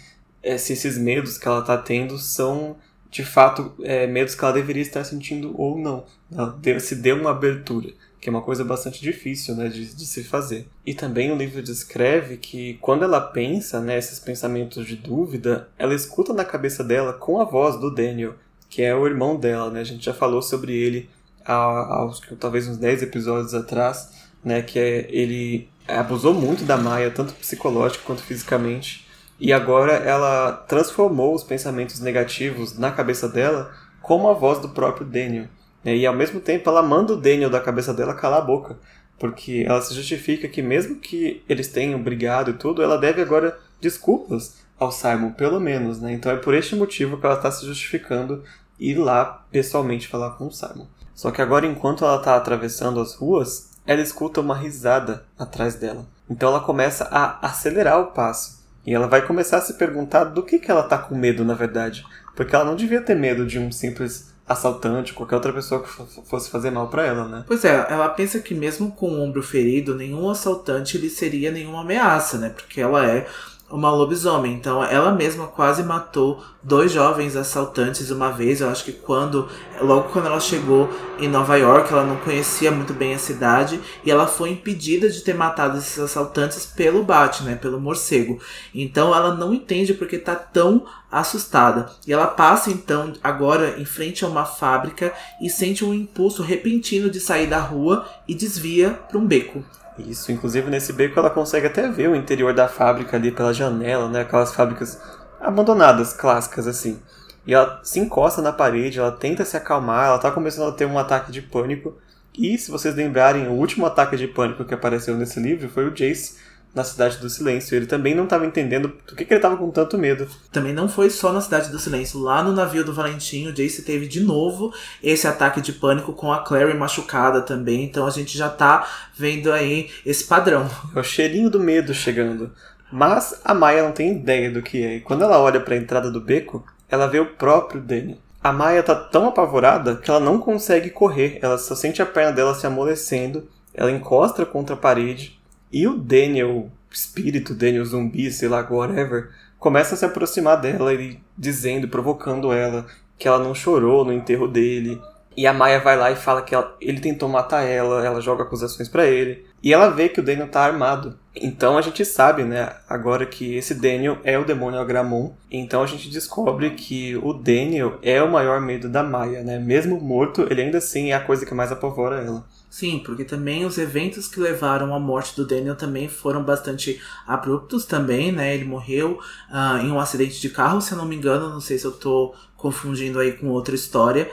[0.41, 2.75] é, se esses medos que ela está tendo são
[3.11, 6.05] de fato é, medos que ela deveria estar sentindo ou não.
[6.33, 7.89] Ela se deu uma abertura,
[8.21, 10.65] que é uma coisa bastante difícil né, de, de se fazer.
[10.85, 16.33] E também o livro descreve que quando ela pensa né, pensamentos de dúvida, ela escuta
[16.33, 18.33] na cabeça dela com a voz do Daniel
[18.71, 19.81] que é o irmão dela, né?
[19.81, 21.09] A gente já falou sobre ele
[21.45, 24.09] há, há talvez uns 10 episódios atrás,
[24.43, 24.61] né?
[24.61, 29.05] Que é, ele abusou muito da Maia, tanto psicológico quanto fisicamente.
[29.37, 35.05] E agora ela transformou os pensamentos negativos na cabeça dela como a voz do próprio
[35.05, 35.47] Daniel.
[35.83, 35.97] Né?
[35.97, 38.79] E ao mesmo tempo ela manda o Daniel da cabeça dela calar a boca.
[39.19, 43.59] Porque ela se justifica que mesmo que eles tenham brigado e tudo, ela deve agora
[43.81, 46.11] desculpas ao Simon, pelo menos, né?
[46.11, 48.43] Então é por este motivo que ela está se justificando
[48.81, 50.87] ir lá pessoalmente falar com o Simon.
[51.13, 56.05] Só que agora, enquanto ela está atravessando as ruas, ela escuta uma risada atrás dela.
[56.27, 58.61] Então ela começa a acelerar o passo.
[58.85, 61.53] E ela vai começar a se perguntar do que, que ela está com medo, na
[61.53, 62.03] verdade.
[62.35, 65.89] Porque ela não devia ter medo de um simples assaltante, qualquer outra pessoa que
[66.25, 67.43] fosse fazer mal para ela, né?
[67.47, 71.81] Pois é, ela pensa que mesmo com o ombro ferido, nenhum assaltante lhe seria nenhuma
[71.81, 72.49] ameaça, né?
[72.49, 73.27] Porque ela é
[73.71, 74.53] uma lobisomem.
[74.53, 78.61] Então ela mesma quase matou dois jovens assaltantes uma vez.
[78.61, 79.47] Eu acho que quando,
[79.79, 84.11] logo quando ela chegou em Nova York, ela não conhecia muito bem a cidade e
[84.11, 88.39] ela foi impedida de ter matado esses assaltantes pelo Bat, né, pelo morcego.
[88.73, 91.89] Então ela não entende porque tá tão assustada.
[92.07, 97.09] E ela passa então agora em frente a uma fábrica e sente um impulso repentino
[97.09, 99.63] de sair da rua e desvia para um beco.
[100.09, 104.07] Isso, inclusive nesse beco ela consegue até ver o interior da fábrica ali pela janela,
[104.09, 104.21] né?
[104.21, 104.99] Aquelas fábricas
[105.39, 106.99] abandonadas, clássicas assim.
[107.45, 110.85] E ela se encosta na parede, ela tenta se acalmar, ela tá começando a ter
[110.85, 111.95] um ataque de pânico.
[112.37, 115.95] E se vocês lembrarem, o último ataque de pânico que apareceu nesse livro foi o
[115.95, 116.37] Jace
[116.73, 117.75] na Cidade do Silêncio.
[117.75, 120.27] Ele também não estava entendendo do que, que ele estava com tanto medo.
[120.51, 122.19] Também não foi só na Cidade do Silêncio.
[122.19, 126.31] Lá no navio do Valentim, o Jace teve de novo esse ataque de pânico com
[126.31, 127.83] a Clary machucada também.
[127.83, 130.69] Então a gente já tá vendo aí esse padrão.
[130.95, 132.51] É o cheirinho do medo chegando.
[132.91, 134.95] Mas a Maia não tem ideia do que é.
[134.95, 138.19] E quando ela olha para a entrada do beco, ela vê o próprio Danny.
[138.43, 141.39] A Maia tá tão apavorada que ela não consegue correr.
[141.41, 143.47] Ela só sente a perna dela se amolecendo.
[143.73, 145.40] Ela encosta contra a parede
[145.71, 151.19] e o Daniel, espírito, Daniel zumbi, sei lá, whatever, começa a se aproximar dela e
[151.37, 152.85] dizendo, provocando ela,
[153.17, 154.99] que ela não chorou no enterro dele.
[155.37, 158.43] E a Maia vai lá e fala que ela, ele tentou matar ela, ela joga
[158.43, 159.45] acusações para ele.
[159.63, 161.17] E ela vê que o Daniel tá armado.
[161.33, 165.31] Então a gente sabe, né, agora que esse Daniel é o demônio Agramon.
[165.49, 169.57] Então a gente descobre que o Daniel é o maior medo da Maia, né?
[169.57, 172.43] Mesmo morto, ele ainda assim é a coisa que mais apavora ela.
[172.71, 177.83] Sim, porque também os eventos que levaram à morte do Daniel também foram bastante abruptos
[177.83, 178.55] também, né?
[178.55, 181.77] Ele morreu uh, em um acidente de carro, se eu não me engano, não sei
[181.77, 184.31] se eu tô confundindo aí com outra história.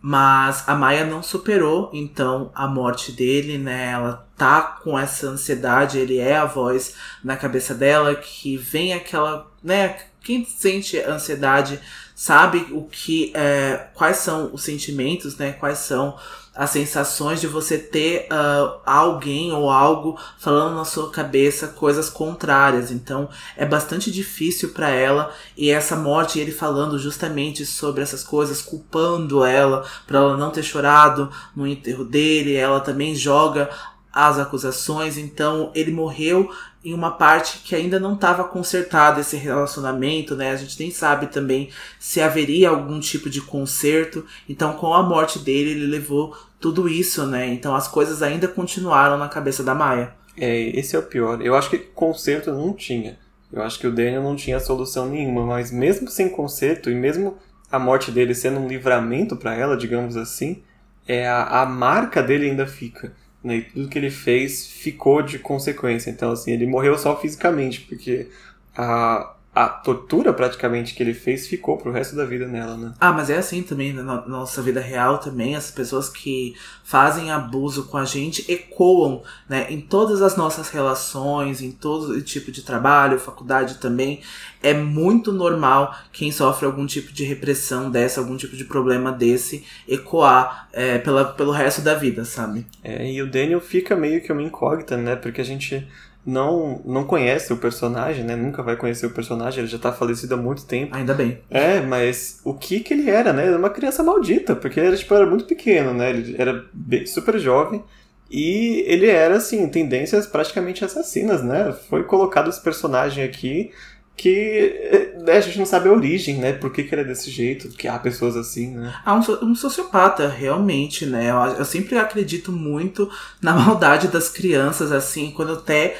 [0.00, 3.90] Mas a Maia não superou, então, a morte dele, né?
[3.90, 9.50] Ela tá com essa ansiedade, ele é a voz na cabeça dela que vem aquela,
[9.64, 9.98] né?
[10.22, 11.80] Quem sente ansiedade
[12.14, 15.54] sabe o que, é, quais são os sentimentos, né?
[15.54, 16.16] Quais são
[16.54, 22.90] as sensações de você ter uh, alguém ou algo falando na sua cabeça coisas contrárias.
[22.90, 28.60] Então é bastante difícil para ela e essa morte ele falando justamente sobre essas coisas,
[28.60, 32.54] culpando ela para ela não ter chorado no enterro dele.
[32.54, 33.70] Ela também joga
[34.12, 36.50] as acusações, então ele morreu
[36.84, 40.50] em uma parte que ainda não estava consertado esse relacionamento, né?
[40.50, 44.24] A gente nem sabe também se haveria algum tipo de conserto.
[44.48, 47.46] Então, com a morte dele, ele levou tudo isso, né?
[47.48, 50.14] Então, as coisas ainda continuaram na cabeça da Maia.
[50.36, 51.42] É, esse é o pior.
[51.42, 53.18] Eu acho que conserto não tinha.
[53.52, 57.36] Eu acho que o Daniel não tinha solução nenhuma, mas mesmo sem conserto e mesmo
[57.70, 60.62] a morte dele sendo um livramento para ela, digamos assim,
[61.06, 63.12] é a, a marca dele ainda fica.
[63.42, 63.56] Né?
[63.56, 66.10] E tudo que ele fez ficou de consequência.
[66.10, 68.28] Então, assim, ele morreu só fisicamente, porque
[68.76, 72.92] a, a tortura praticamente que ele fez ficou pro resto da vida nela, né?
[73.00, 77.86] Ah, mas é assim também na nossa vida real também, as pessoas que fazem abuso
[77.86, 83.18] com a gente ecoam, né, em todas as nossas relações, em todo tipo de trabalho,
[83.18, 84.20] faculdade também.
[84.62, 89.64] É muito normal quem sofre algum tipo de repressão dessa, algum tipo de problema desse,
[89.88, 92.66] ecoar é, pela, pelo resto da vida, sabe?
[92.84, 95.16] É, e o Daniel fica meio que uma incógnita, né?
[95.16, 95.88] Porque a gente
[96.24, 98.36] não não conhece o personagem, né?
[98.36, 100.94] Nunca vai conhecer o personagem, ele já tá falecido há muito tempo.
[100.94, 101.40] Ainda bem.
[101.50, 103.42] É, mas o que que ele era, né?
[103.42, 106.10] Ele era uma criança maldita, porque ele era, tipo, era muito pequeno, né?
[106.10, 107.82] Ele era bem, super jovem.
[108.30, 111.74] E ele era, assim, tendências praticamente assassinas, né?
[111.88, 113.72] Foi colocado esse personagem aqui
[114.20, 116.52] que né, a gente não sabe a origem, né?
[116.52, 118.94] Por que, que ele é desse jeito, que há pessoas assim, né?
[119.02, 121.30] Há um, um sociopata, realmente, né?
[121.30, 125.96] Eu, eu, sempre acredito muito na maldade das crianças, assim, quando até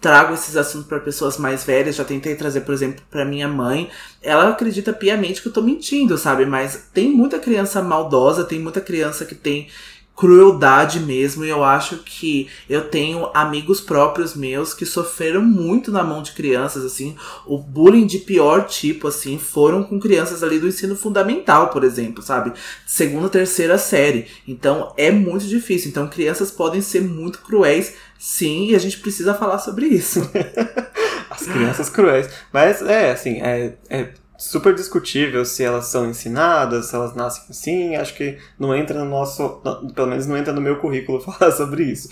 [0.00, 3.90] trago esses assuntos para pessoas mais velhas, já tentei trazer, por exemplo, para minha mãe.
[4.22, 6.46] Ela acredita piamente que eu tô mentindo, sabe?
[6.46, 9.68] Mas tem muita criança maldosa, tem muita criança que tem
[10.18, 16.02] crueldade mesmo, e eu acho que eu tenho amigos próprios meus que sofreram muito na
[16.02, 17.14] mão de crianças, assim,
[17.46, 22.20] o bullying de pior tipo, assim, foram com crianças ali do ensino fundamental, por exemplo,
[22.20, 22.52] sabe?
[22.84, 24.26] Segunda, terceira série.
[24.46, 25.88] Então é muito difícil.
[25.88, 30.28] Então crianças podem ser muito cruéis, sim, e a gente precisa falar sobre isso.
[31.30, 32.28] As crianças cruéis.
[32.52, 37.96] Mas é, assim, é, é super discutível se elas são ensinadas, se elas nascem assim.
[37.96, 39.60] Acho que não entra no nosso.
[39.94, 42.08] Pelo menos não entra no meu currículo falar sobre isso.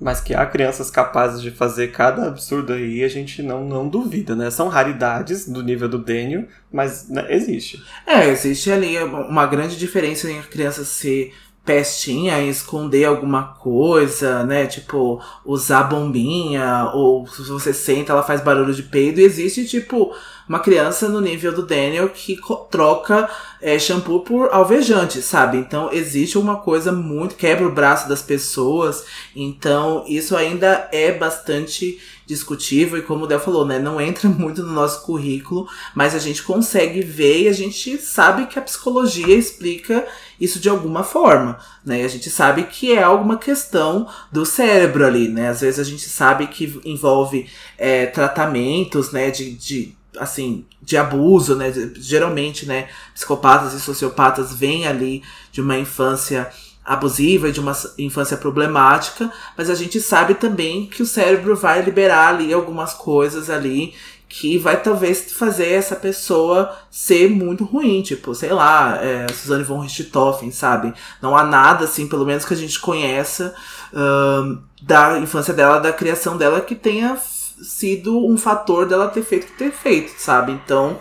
[0.00, 4.34] Mas que há crianças capazes de fazer cada absurdo aí, a gente não, não duvida,
[4.34, 4.50] né?
[4.50, 7.82] São raridades do nível do Daniel, mas né, existe.
[8.04, 11.32] É, existe ali uma grande diferença em a criança ser
[11.64, 14.66] pestinha e esconder alguma coisa, né?
[14.66, 19.20] Tipo, usar bombinha, ou se você senta, ela faz barulho de peido.
[19.20, 20.14] E existe, tipo,
[20.48, 22.38] uma criança no nível do Daniel que
[22.70, 23.30] troca
[23.62, 25.56] é, shampoo por alvejante, sabe?
[25.56, 27.34] Então existe uma coisa muito.
[27.34, 29.04] quebra o braço das pessoas.
[29.34, 34.62] Então isso ainda é bastante discutível e como o Del falou, né, não entra muito
[34.62, 39.36] no nosso currículo, mas a gente consegue ver e a gente sabe que a psicologia
[39.36, 40.06] explica
[40.40, 42.04] isso de alguma forma, né?
[42.04, 45.48] A gente sabe que é alguma questão do cérebro ali, né?
[45.48, 51.56] Às vezes a gente sabe que envolve é, tratamentos, né, de, de assim, de abuso,
[51.56, 51.72] né?
[51.96, 56.50] Geralmente, né, psicopatas e sociopatas vêm ali de uma infância
[56.84, 62.28] abusiva de uma infância problemática, mas a gente sabe também que o cérebro vai liberar
[62.28, 63.94] ali algumas coisas ali
[64.28, 69.78] que vai talvez fazer essa pessoa ser muito ruim, tipo, sei lá, é, Suzane von
[69.78, 70.92] Richthofen, sabe?
[71.22, 73.54] Não há nada, assim, pelo menos que a gente conheça
[73.92, 79.44] uh, da infância dela, da criação dela, que tenha sido um fator dela ter feito
[79.44, 80.50] o que ter feito, sabe?
[80.50, 80.98] Então,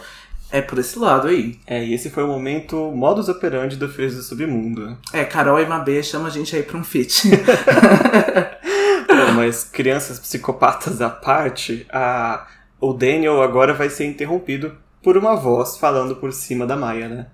[0.54, 1.60] é por esse lado aí.
[1.66, 4.96] É, e esse foi o momento modus operandi do Fez do Submundo.
[5.12, 7.24] É, Carol e Mabê chama a gente aí pra um feat.
[9.36, 12.46] mas crianças psicopatas à parte, a...
[12.80, 17.26] o Daniel agora vai ser interrompido por uma voz falando por cima da Maia, né?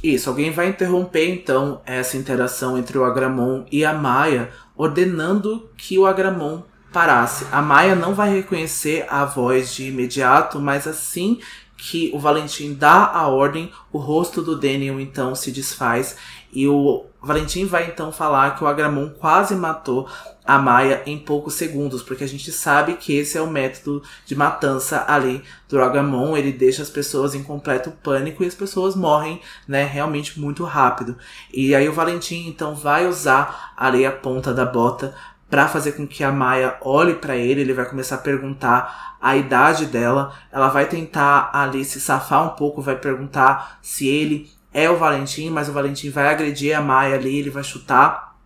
[0.00, 5.98] Isso, alguém vai interromper então essa interação entre o Agramon e a Maia, ordenando que
[5.98, 7.46] o Agramon parasse.
[7.50, 11.40] A Maia não vai reconhecer a voz de imediato, mas assim
[11.80, 16.14] que o Valentim dá a ordem, o rosto do Daniel então se desfaz
[16.52, 20.08] e o Valentim vai então falar que o Agramon quase matou
[20.44, 24.34] a Maia em poucos segundos, porque a gente sabe que esse é o método de
[24.34, 29.40] matança ali do Agramon, ele deixa as pessoas em completo pânico e as pessoas morrem,
[29.68, 31.16] né, realmente muito rápido.
[31.52, 35.14] E aí o Valentim então vai usar ali a ponta da bota
[35.50, 39.36] para fazer com que a Maia olhe para ele, ele vai começar a perguntar a
[39.36, 44.88] idade dela, ela vai tentar ali se safar um pouco, vai perguntar se ele é
[44.88, 48.36] o Valentim, mas o Valentim vai agredir a Maia ali, ele vai chutar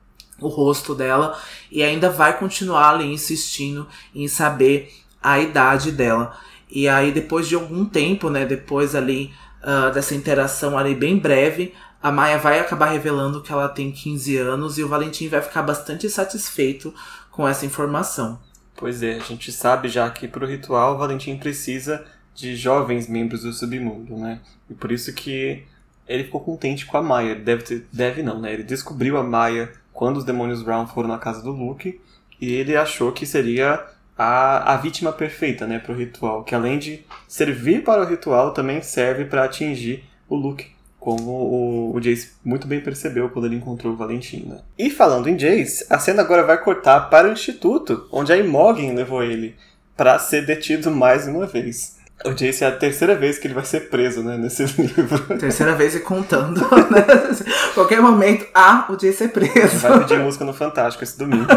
[0.41, 1.39] o rosto dela
[1.71, 4.91] e ainda vai continuar ali insistindo em saber
[5.23, 6.37] a idade dela.
[6.71, 11.75] E aí depois de algum tempo, né, depois ali uh, dessa interação ali bem breve,
[12.05, 15.63] a Maia vai acabar revelando que ela tem 15 anos e o Valentim vai ficar
[15.63, 16.93] bastante satisfeito
[17.31, 18.39] com essa informação.
[18.77, 23.09] Pois é, a gente sabe já que para o ritual o Valentim precisa de jovens
[23.09, 24.41] membros do submundo, né?
[24.69, 25.65] E por isso que
[26.07, 27.35] ele ficou contente com a Maia.
[27.35, 28.53] Deve, ter, deve não, né?
[28.53, 31.99] Ele descobriu a Maia quando os demônios Brown foram na casa do Luke
[32.39, 33.83] e ele achou que seria
[34.19, 36.45] a, a vítima perfeita, né, para o ritual.
[36.45, 40.74] Que além de servir para o ritual, também serve para atingir o Luke
[41.05, 44.47] como o, o Jace muito bem percebeu quando ele encontrou o Valentim.
[44.49, 44.61] Né?
[44.79, 48.95] E falando em Jace, a cena agora vai cortar para o instituto, onde a Imogen
[48.95, 49.55] levou ele
[49.95, 51.99] para ser detido mais uma vez.
[52.25, 55.39] O Jace é a terceira vez que ele vai ser preso, né, nesse livro.
[55.39, 57.05] Terceira vez e contando, né?
[57.75, 59.77] Qualquer momento, ah, o Jace é preso.
[59.81, 61.49] Vai pedir música no Fantástico esse domingo.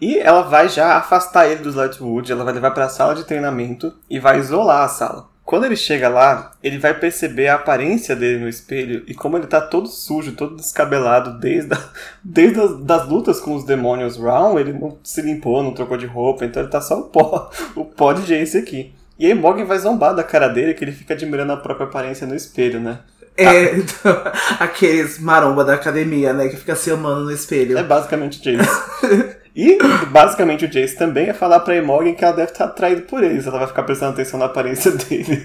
[0.00, 3.22] e ela vai já afastar ele dos Lightwood, ela vai levar para a sala de
[3.22, 5.33] treinamento e vai isolar a sala.
[5.44, 9.46] Quando ele chega lá, ele vai perceber a aparência dele no espelho e como ele
[9.46, 11.78] tá todo sujo, todo descabelado desde, a,
[12.24, 16.06] desde as das lutas com os demônios Round, ele não se limpou, não trocou de
[16.06, 18.94] roupa, então ele tá só o pó, o pó de Jace aqui.
[19.18, 22.26] E aí Morgan vai zombar da cara dele que ele fica admirando a própria aparência
[22.26, 23.00] no espelho, né?
[23.36, 24.22] É, então,
[24.58, 26.48] aqueles maromba da academia, né?
[26.48, 27.76] Que fica se amando no espelho.
[27.76, 29.43] É basicamente Jace.
[29.54, 29.78] E,
[30.10, 33.46] basicamente, o Jace também ia falar pra Imogen que ela deve estar atraída por eles.
[33.46, 35.44] Ela vai ficar prestando atenção na aparência dele.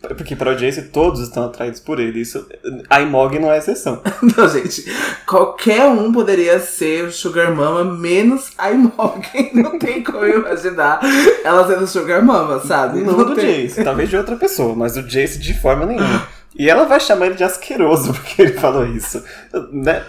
[0.00, 2.20] Porque para o Jace todos estão atraídos por ele.
[2.20, 2.46] Isso,
[2.88, 4.00] a Imog não é exceção.
[4.36, 4.84] não, gente.
[5.26, 9.26] Qualquer um poderia ser o Sugar Mama, menos a Imog.
[9.52, 11.00] Não tem como imaginar
[11.44, 13.00] ela sendo Sugar Mama, sabe?
[13.00, 13.66] Não, não do tem...
[13.66, 16.26] Jace, talvez de outra pessoa, mas o Jace de forma nenhuma.
[16.58, 19.22] E ela vai chamar ele de asqueroso porque ele falou isso.
[19.72, 20.02] Né?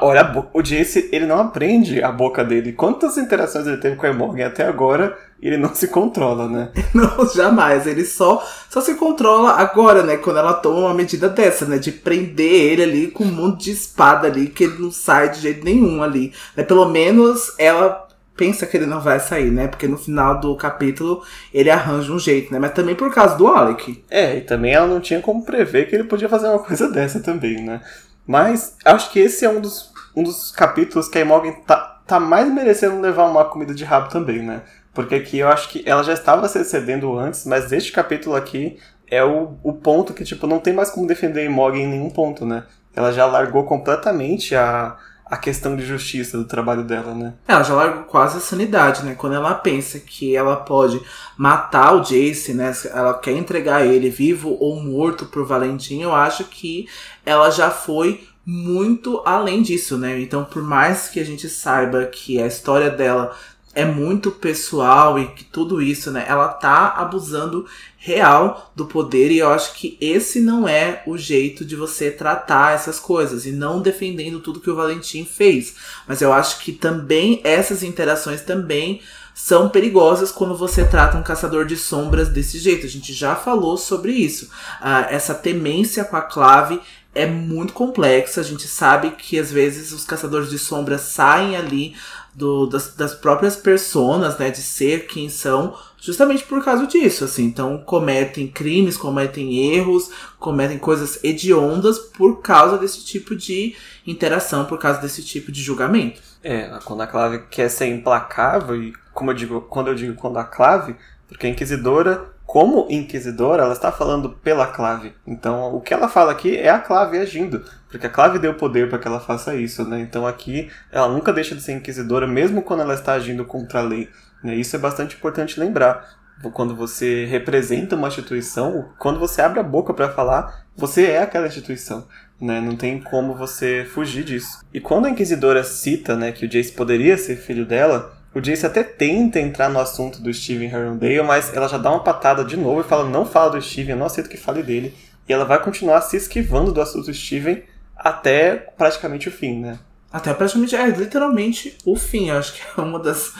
[0.00, 2.72] olha, o Jace, ele não aprende a boca dele.
[2.72, 6.68] Quantas interações ele teve com a Morgan até agora ele não se controla, né?
[6.94, 7.86] Não, jamais.
[7.86, 10.18] Ele só, só se controla agora, né?
[10.18, 11.78] Quando ela toma uma medida dessa, né?
[11.78, 15.40] De prender ele ali com um monte de espada ali, que ele não sai de
[15.40, 16.32] jeito nenhum ali.
[16.54, 16.62] Né?
[16.62, 18.06] Pelo menos ela
[18.40, 19.68] pensa que ele não vai sair, né?
[19.68, 21.22] Porque no final do capítulo
[21.52, 22.58] ele arranja um jeito, né?
[22.58, 24.02] Mas também por causa do Alec.
[24.10, 27.20] É, e também ela não tinha como prever que ele podia fazer uma coisa dessa
[27.20, 27.82] também, né?
[28.26, 32.18] Mas acho que esse é um dos, um dos capítulos que a Imogen tá, tá
[32.18, 34.62] mais merecendo levar uma comida de rabo também, né?
[34.94, 38.78] Porque aqui eu acho que ela já estava se excedendo antes, mas este capítulo aqui
[39.06, 42.08] é o, o ponto que, tipo, não tem mais como defender a Imogen em nenhum
[42.08, 42.64] ponto, né?
[42.96, 44.96] Ela já largou completamente a,
[45.30, 47.34] a questão de justiça do trabalho dela, né?
[47.46, 49.14] Ela já largou quase a sanidade, né?
[49.14, 51.00] Quando ela pensa que ela pode
[51.36, 52.74] matar o Jace, né?
[52.92, 56.88] Ela quer entregar ele vivo ou morto pro Valentim, eu acho que
[57.24, 60.20] ela já foi muito além disso, né?
[60.20, 63.36] Então, por mais que a gente saiba que a história dela
[63.74, 66.24] é muito pessoal e que tudo isso, né?
[66.26, 67.66] Ela tá abusando
[67.96, 72.74] real do poder e eu acho que esse não é o jeito de você tratar
[72.74, 75.76] essas coisas e não defendendo tudo que o Valentim fez.
[76.08, 79.00] Mas eu acho que também essas interações também
[79.34, 82.86] são perigosas quando você trata um caçador de sombras desse jeito.
[82.86, 84.46] A gente já falou sobre isso.
[84.80, 86.80] Uh, essa temência com a clave
[87.14, 88.40] é muito complexa.
[88.40, 91.94] A gente sabe que às vezes os caçadores de sombras saem ali
[92.34, 97.44] do, das, das próprias personas, né, de ser quem são, justamente por causa disso, assim.
[97.44, 103.74] Então, cometem crimes, cometem erros, cometem coisas hediondas por causa desse tipo de
[104.06, 106.20] interação, por causa desse tipo de julgamento.
[106.42, 110.38] É, quando a clave quer ser implacável, e como eu digo, quando eu digo quando
[110.38, 110.96] a clave,
[111.28, 115.14] porque a inquisidora como inquisidora, ela está falando pela clave.
[115.24, 118.88] Então, o que ela fala aqui é a clave agindo, porque a clave deu poder
[118.88, 120.00] para que ela faça isso, né?
[120.00, 123.82] Então, aqui ela nunca deixa de ser inquisidora, mesmo quando ela está agindo contra a
[123.82, 124.08] lei.
[124.42, 124.56] Né?
[124.56, 126.04] Isso é bastante importante lembrar.
[126.52, 131.46] Quando você representa uma instituição, quando você abre a boca para falar, você é aquela
[131.46, 132.08] instituição.
[132.40, 132.60] Né?
[132.60, 134.58] Não tem como você fugir disso.
[134.74, 138.64] E quando a inquisidora cita, né, que o Jace poderia ser filho dela, o Jace
[138.64, 142.56] até tenta entrar no assunto do Steven Herondale, mas ela já dá uma patada de
[142.56, 144.94] novo e fala: não fala do Steven, eu não aceito que fale dele.
[145.28, 147.62] E ela vai continuar se esquivando do assunto do Steven
[147.96, 149.78] até praticamente o fim, né?
[150.12, 152.30] Até praticamente, é literalmente o fim.
[152.30, 153.32] Eu acho que é uma das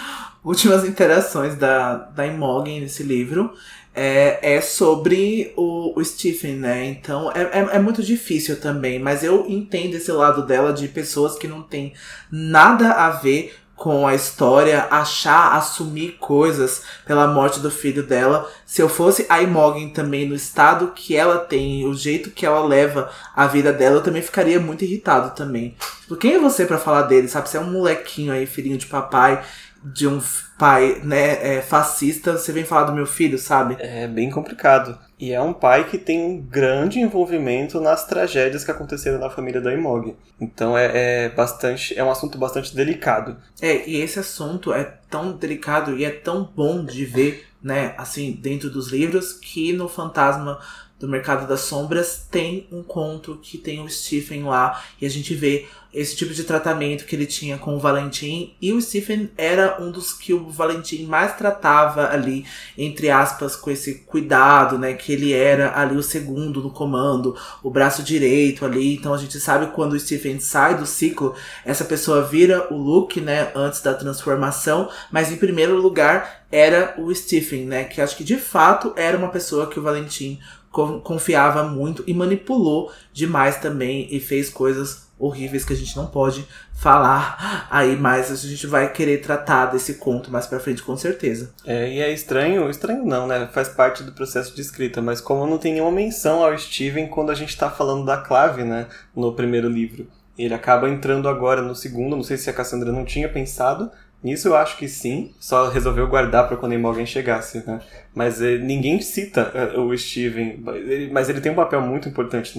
[0.44, 3.52] últimas interações da, da Imogen nesse livro.
[3.92, 6.84] É, é sobre o, o Stephen, né?
[6.86, 11.36] Então é, é, é, muito difícil também, mas eu entendo esse lado dela de pessoas
[11.36, 11.92] que não tem
[12.30, 18.46] nada a ver com a história, achar, assumir coisas pela morte do filho dela.
[18.66, 22.62] Se eu fosse a Imogen também no estado que ela tem, o jeito que ela
[22.62, 25.74] leva a vida dela, eu também ficaria muito irritado também.
[26.02, 27.48] Tipo, quem é você para falar dele, sabe?
[27.48, 29.42] Você é um molequinho aí, filhinho de papai,
[29.82, 30.20] de um
[30.58, 33.78] pai, né, é, fascista, você vem falar do meu filho, sabe?
[33.78, 34.98] É bem complicado.
[35.20, 39.60] E é um pai que tem um grande envolvimento nas tragédias que aconteceram na família
[39.60, 40.16] da Imog.
[40.40, 43.36] Então é, é, bastante, é um assunto bastante delicado.
[43.60, 48.32] É, e esse assunto é tão delicado e é tão bom de ver, né, assim,
[48.32, 50.58] dentro dos livros, que no Fantasma
[51.00, 55.34] do Mercado das Sombras tem um conto que tem o Stephen lá e a gente
[55.34, 59.82] vê esse tipo de tratamento que ele tinha com o Valentim e o Stephen era
[59.82, 62.44] um dos que o Valentim mais tratava ali,
[62.78, 67.70] entre aspas, com esse cuidado, né, que ele era ali o segundo no comando, o
[67.70, 71.34] braço direito ali, então a gente sabe quando o Stephen sai do ciclo,
[71.64, 77.12] essa pessoa vira o Luke, né, antes da transformação, mas em primeiro lugar era o
[77.12, 80.38] Stephen, né, que acho que de fato era uma pessoa que o Valentim
[80.70, 86.46] confiava muito e manipulou demais também e fez coisas horríveis que a gente não pode
[86.72, 91.52] falar aí, mas a gente vai querer tratar desse conto mais pra frente com certeza.
[91.66, 93.48] É, e é estranho, estranho não, né?
[93.52, 97.30] Faz parte do processo de escrita, mas como não tem nenhuma menção ao Steven quando
[97.30, 100.08] a gente tá falando da clave, né, no primeiro livro.
[100.38, 103.90] Ele acaba entrando agora no segundo, não sei se a Cassandra não tinha pensado,
[104.22, 107.80] Nisso eu acho que sim, só resolveu guardar para quando alguém chegasse, né?
[108.14, 110.62] Mas eh, ninguém cita eh, o Steven,
[111.10, 112.58] mas ele tem um papel muito importante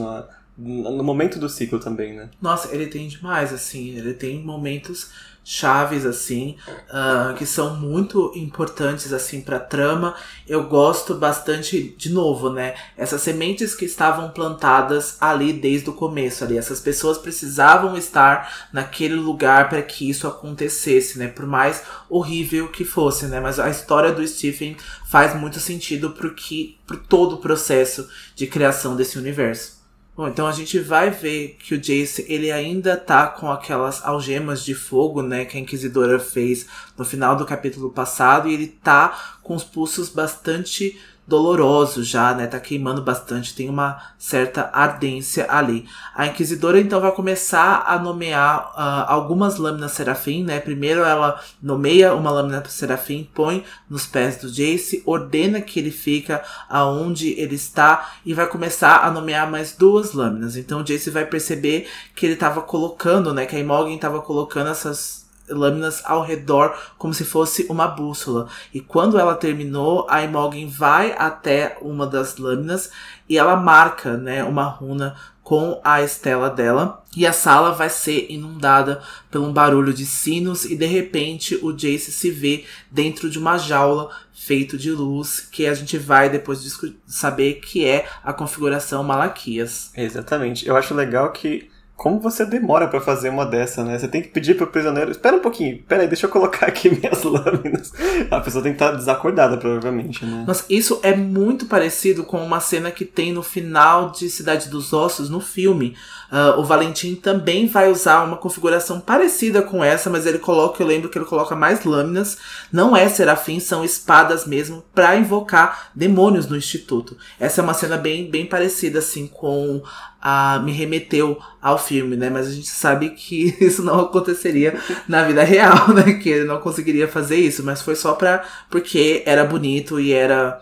[0.58, 2.30] no momento do ciclo também, né?
[2.42, 5.12] Nossa, ele tem demais, assim, ele tem momentos
[5.44, 10.16] chaves assim, uh, que são muito importantes assim para trama.
[10.48, 12.76] Eu gosto bastante de novo, né?
[12.96, 19.16] Essas sementes que estavam plantadas ali desde o começo ali, essas pessoas precisavam estar naquele
[19.16, 21.28] lugar para que isso acontecesse, né?
[21.28, 23.40] Por mais horrível que fosse, né?
[23.40, 24.78] Mas a história do Stephen
[25.08, 29.81] faz muito sentido pro que pro todo o processo de criação desse universo.
[30.14, 34.64] Bom, então a gente vai ver que o Jace, ele ainda tá com aquelas algemas
[34.64, 39.38] de fogo, né, que a Inquisidora fez no final do capítulo passado, e ele tá
[39.42, 41.00] com os pulsos bastante
[41.32, 42.46] doloroso já, né?
[42.46, 45.88] Tá queimando bastante, tem uma certa ardência ali.
[46.14, 50.60] A Inquisidora então vai começar a nomear uh, algumas lâminas Serafim, né?
[50.60, 56.44] Primeiro ela nomeia uma lâmina Serafim, põe nos pés do Jace, ordena que ele fica
[56.70, 60.58] aonde ele está e vai começar a nomear mais duas lâminas.
[60.58, 63.46] Então o Jace vai perceber que ele estava colocando, né?
[63.46, 68.48] Que a Imogen estava colocando essas lâminas ao redor como se fosse uma bússola.
[68.74, 72.92] E quando ela terminou, a Imogen vai até uma das lâminas
[73.28, 77.04] e ela marca, né, uma runa com a estela dela.
[77.16, 81.74] E a sala vai ser inundada por um barulho de sinos e de repente o
[81.74, 86.62] Jace se vê dentro de uma jaula feito de luz que a gente vai depois
[87.06, 89.92] saber que é a configuração Malaquias.
[89.96, 90.68] Exatamente.
[90.68, 91.71] Eu acho legal que
[92.02, 93.96] como você demora para fazer uma dessa, né?
[93.96, 96.90] Você tem que pedir pro prisioneiro, espera um pouquinho, pera aí, deixa eu colocar aqui
[97.00, 97.94] minhas lâminas.
[98.32, 100.44] A pessoa tem que estar desacordada, provavelmente, né?
[100.48, 104.92] Mas isso é muito parecido com uma cena que tem no final de Cidade dos
[104.94, 105.96] Ossos, no filme.
[106.32, 110.88] Uh, o Valentim também vai usar uma configuração parecida com essa, mas ele coloca, eu
[110.88, 112.38] lembro que ele coloca mais lâminas.
[112.72, 117.18] Não é serafim, são espadas mesmo, para invocar demônios no Instituto.
[117.38, 119.84] Essa é uma cena bem, bem parecida, assim, com
[120.22, 122.30] a, me remeteu ao filme, né?
[122.30, 124.80] Mas a gente sabe que isso não aconteceria
[125.10, 126.14] na vida real, né?
[126.14, 128.46] Que ele não conseguiria fazer isso, mas foi só pra.
[128.70, 130.62] porque era bonito e era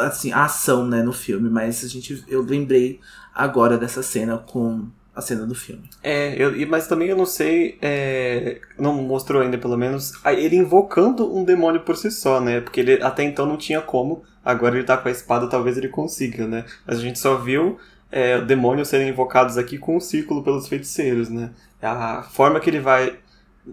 [0.00, 1.48] assim, a ação, né, no filme.
[1.48, 2.22] Mas a gente.
[2.28, 3.00] Eu lembrei
[3.34, 4.86] agora dessa cena com
[5.18, 5.90] a cena do filme.
[6.00, 11.36] É, eu, mas também eu não sei, é, não mostrou ainda pelo menos, ele invocando
[11.36, 12.60] um demônio por si só, né?
[12.60, 15.88] Porque ele até então não tinha como, agora ele tá com a espada, talvez ele
[15.88, 16.64] consiga, né?
[16.86, 17.78] Mas a gente só viu
[18.12, 21.50] é, demônios serem invocados aqui com um círculo pelos feiticeiros, né?
[21.82, 23.18] A forma que ele vai.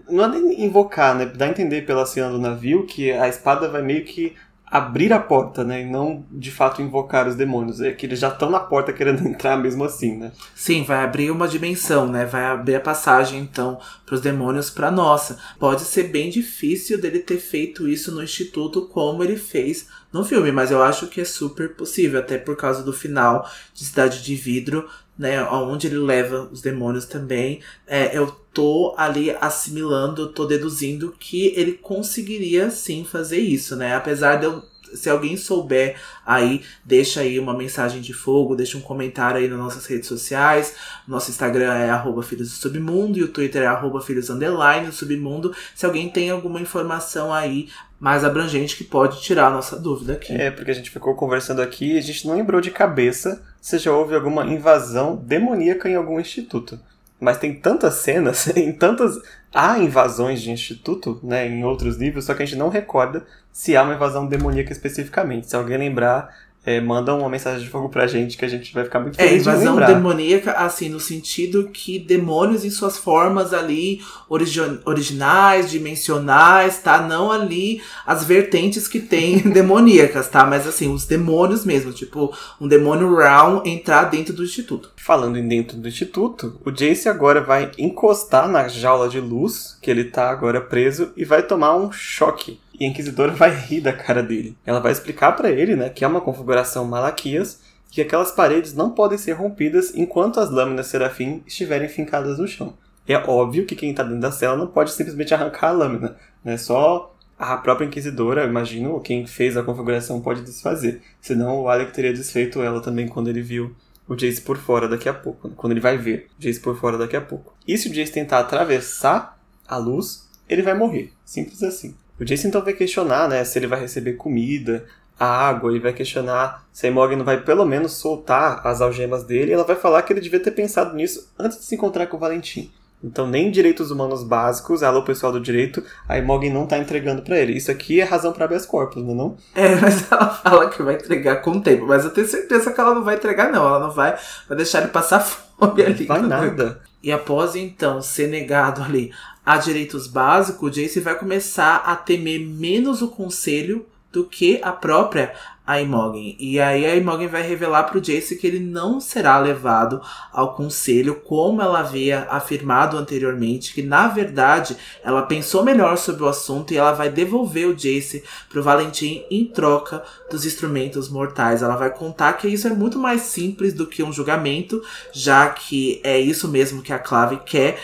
[0.09, 1.27] Não é nem invocar, né?
[1.27, 4.35] Dá a entender pela cena do navio que a espada vai meio que
[4.77, 5.81] abrir a porta, né?
[5.81, 7.81] E não de fato invocar os demônios.
[7.81, 10.31] É que eles já estão na porta querendo entrar mesmo assim, né?
[10.53, 12.25] Sim, vai abrir uma dimensão, né?
[12.25, 15.39] Vai abrir a passagem então para os demônios para nossa.
[15.59, 20.49] Pode ser bem difícil dele ter feito isso no instituto como ele fez no filme,
[20.49, 24.33] mas eu acho que é super possível, até por causa do final de Cidade de
[24.33, 24.87] Vidro,
[25.17, 25.43] né?
[25.43, 27.61] Onde ele leva os demônios também.
[27.87, 33.95] É, eu tô ali assimilando, tô deduzindo que ele conseguiria sim fazer isso, né?
[33.95, 34.63] Apesar de eu
[34.95, 39.59] se alguém souber aí, deixa aí uma mensagem de fogo, deixa um comentário aí nas
[39.59, 40.75] nossas redes sociais.
[41.07, 44.93] Nosso Instagram é arroba Filhos do Submundo e o Twitter é arroba Filhos Underline do
[44.93, 45.53] Submundo.
[45.75, 47.69] Se alguém tem alguma informação aí
[48.05, 50.31] mais abrangente que pode tirar a nossa dúvida aqui.
[50.31, 53.79] É, porque a gente ficou conversando aqui e a gente não lembrou de cabeça se
[53.79, 56.79] já houve alguma invasão demoníaca em algum instituto.
[57.19, 59.19] Mas tem tantas cenas, em tantas.
[59.51, 63.75] Há invasões de instituto, né, em outros livros, só que a gente não recorda se
[63.75, 65.49] há uma invasão demoníaca especificamente.
[65.49, 66.31] Se alguém lembrar,
[66.65, 69.27] é, mandam uma mensagem de fogo pra gente que a gente vai ficar muito é,
[69.27, 69.45] feliz.
[69.45, 75.69] É, invasão de demoníaca, assim, no sentido que demônios em suas formas ali origi originais,
[75.69, 77.01] dimensionais, tá?
[77.01, 80.45] Não ali as vertentes que tem demoníacas, tá?
[80.45, 84.91] Mas assim, os demônios mesmo, tipo, um demônio realm entrar dentro do instituto.
[84.95, 89.91] Falando em dentro do instituto, o Jace agora vai encostar na jaula de luz, que
[89.91, 93.93] ele tá agora preso, e vai tomar um choque e a Inquisidora vai rir da
[93.93, 94.57] cara dele.
[94.65, 97.61] Ela vai explicar para ele, né, que é uma configuração Malaquias,
[97.91, 102.73] que aquelas paredes não podem ser rompidas enquanto as lâminas Serafim estiverem fincadas no chão.
[103.07, 106.57] É óbvio que quem está dentro da cela não pode simplesmente arrancar a lâmina, né?
[106.57, 111.01] Só a própria Inquisidora, imagino, quem fez a configuração pode desfazer.
[111.21, 113.75] Senão o Alec teria desfeito ela também quando ele viu
[114.07, 115.49] o Jace por fora daqui a pouco.
[115.49, 117.53] Quando ele vai ver o Jace por fora daqui a pouco.
[117.67, 121.11] E se o Jace tentar atravessar a luz, ele vai morrer.
[121.23, 121.95] Simples assim.
[122.19, 124.85] O Jason então vai questionar, né, se ele vai receber comida,
[125.19, 129.51] água, e vai questionar se a Imogen não vai pelo menos soltar as algemas dele,
[129.51, 132.17] e ela vai falar que ele devia ter pensado nisso antes de se encontrar com
[132.17, 132.71] o Valentim.
[133.03, 137.37] Então, nem direitos humanos básicos, o pessoal do direito, a Imogen não tá entregando para
[137.37, 137.53] ele.
[137.53, 139.37] Isso aqui é razão para habeas corpus, não é não?
[139.53, 141.85] É, mas ela fala que vai entregar com o tempo.
[141.85, 143.67] Mas eu tenho certeza que ela não vai entregar, não.
[143.67, 145.99] Ela não vai, vai deixar ele passar fome ali.
[145.99, 146.81] Não vai nada.
[147.05, 149.13] E após então ser negado ali
[149.45, 153.85] a direitos básicos, Jace vai começar a temer menos o conselho
[154.15, 155.33] do que a própria
[155.67, 156.37] Imogen.
[156.39, 160.01] E aí a Imogen vai revelar para o Jace que ele não será levado
[160.31, 166.29] ao conselho, como ela havia afirmado anteriormente, que na verdade ela pensou melhor sobre o
[166.29, 170.01] assunto e ela vai devolver o Jace para o Valentim em troca
[170.31, 171.61] dos instrumentos mortais.
[171.61, 175.99] Ela vai contar que isso é muito mais simples do que um julgamento, já que
[176.05, 177.81] é isso mesmo que a Clave quer.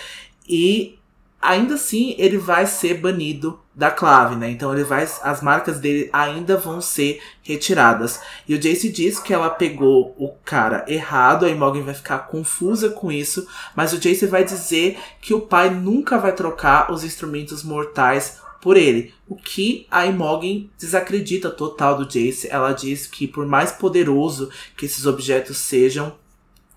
[0.48, 0.98] E
[1.42, 4.52] ainda assim ele vai ser banido da clave, né?
[4.52, 8.20] Então ele vai, as marcas dele ainda vão ser retiradas.
[8.48, 12.90] E o Jace diz que ela pegou o cara errado, a Imogen vai ficar confusa
[12.90, 17.64] com isso, mas o Jace vai dizer que o pai nunca vai trocar os instrumentos
[17.64, 19.14] mortais por ele.
[19.28, 22.48] O que a Imogen desacredita total do Jace.
[22.50, 26.16] Ela diz que por mais poderoso que esses objetos sejam,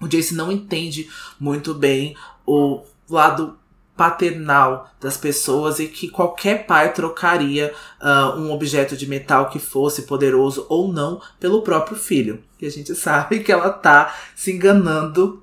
[0.00, 1.08] o Jace não entende
[1.38, 3.58] muito bem o lado
[3.96, 10.02] paternal das pessoas e que qualquer pai trocaria uh, um objeto de metal que fosse
[10.02, 12.42] poderoso ou não pelo próprio filho.
[12.60, 15.42] E a gente sabe que ela tá se enganando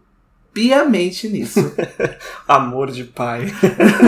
[0.53, 1.59] piamente nisso.
[2.45, 3.45] Amor de pai.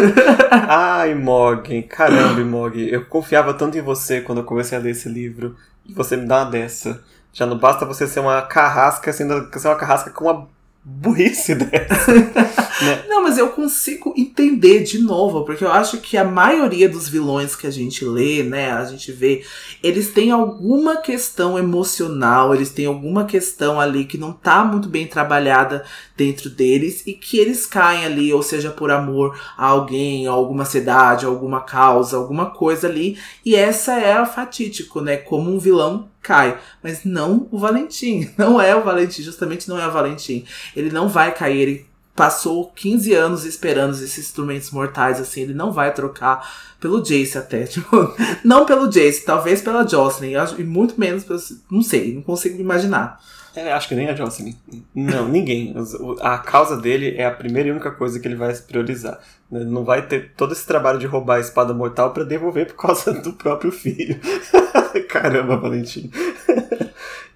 [0.51, 5.07] Ai, Mog, caramba, Mog, eu confiava tanto em você quando eu comecei a ler esse
[5.07, 5.55] livro
[5.89, 7.03] você me dá uma dessa.
[7.31, 10.47] Já não basta você ser uma carrasca, sendo ser uma carrasca com uma
[10.85, 12.11] burrice dessa.
[12.83, 13.05] né?
[13.07, 17.55] Não, mas eu consigo entender de novo, porque eu acho que a maioria dos vilões
[17.55, 19.45] que a gente lê, né, a gente vê,
[19.81, 25.07] eles têm alguma questão emocional, eles têm alguma questão ali que não tá muito bem
[25.07, 25.85] trabalhada
[26.17, 30.65] dentro deles e que eles caem ali, ou seja, por amor a alguém, a alguma
[30.65, 35.59] cidade, a alguma causa, alguma coisa ali, e essa é a fatídico, né, como um
[35.59, 40.45] vilão cai, mas não o Valentim, não é o Valentim, justamente não é o Valentim.
[40.75, 45.71] Ele não vai cair, ele passou 15 anos esperando esses instrumentos mortais, assim, ele não
[45.71, 46.47] vai trocar
[46.79, 51.81] pelo Jace até, tipo, não pelo Jace, talvez pela Jocelyn, e muito menos pelo, não
[51.81, 53.19] sei, não consigo imaginar.
[53.55, 54.55] É, acho que nem a Jocelyn.
[54.95, 55.75] Não, ninguém.
[56.21, 59.19] A causa dele é a primeira e única coisa que ele vai priorizar.
[59.51, 62.75] Ele não vai ter todo esse trabalho de roubar a espada mortal para devolver por
[62.75, 64.19] causa do próprio filho.
[65.09, 66.11] Caramba, Valentim.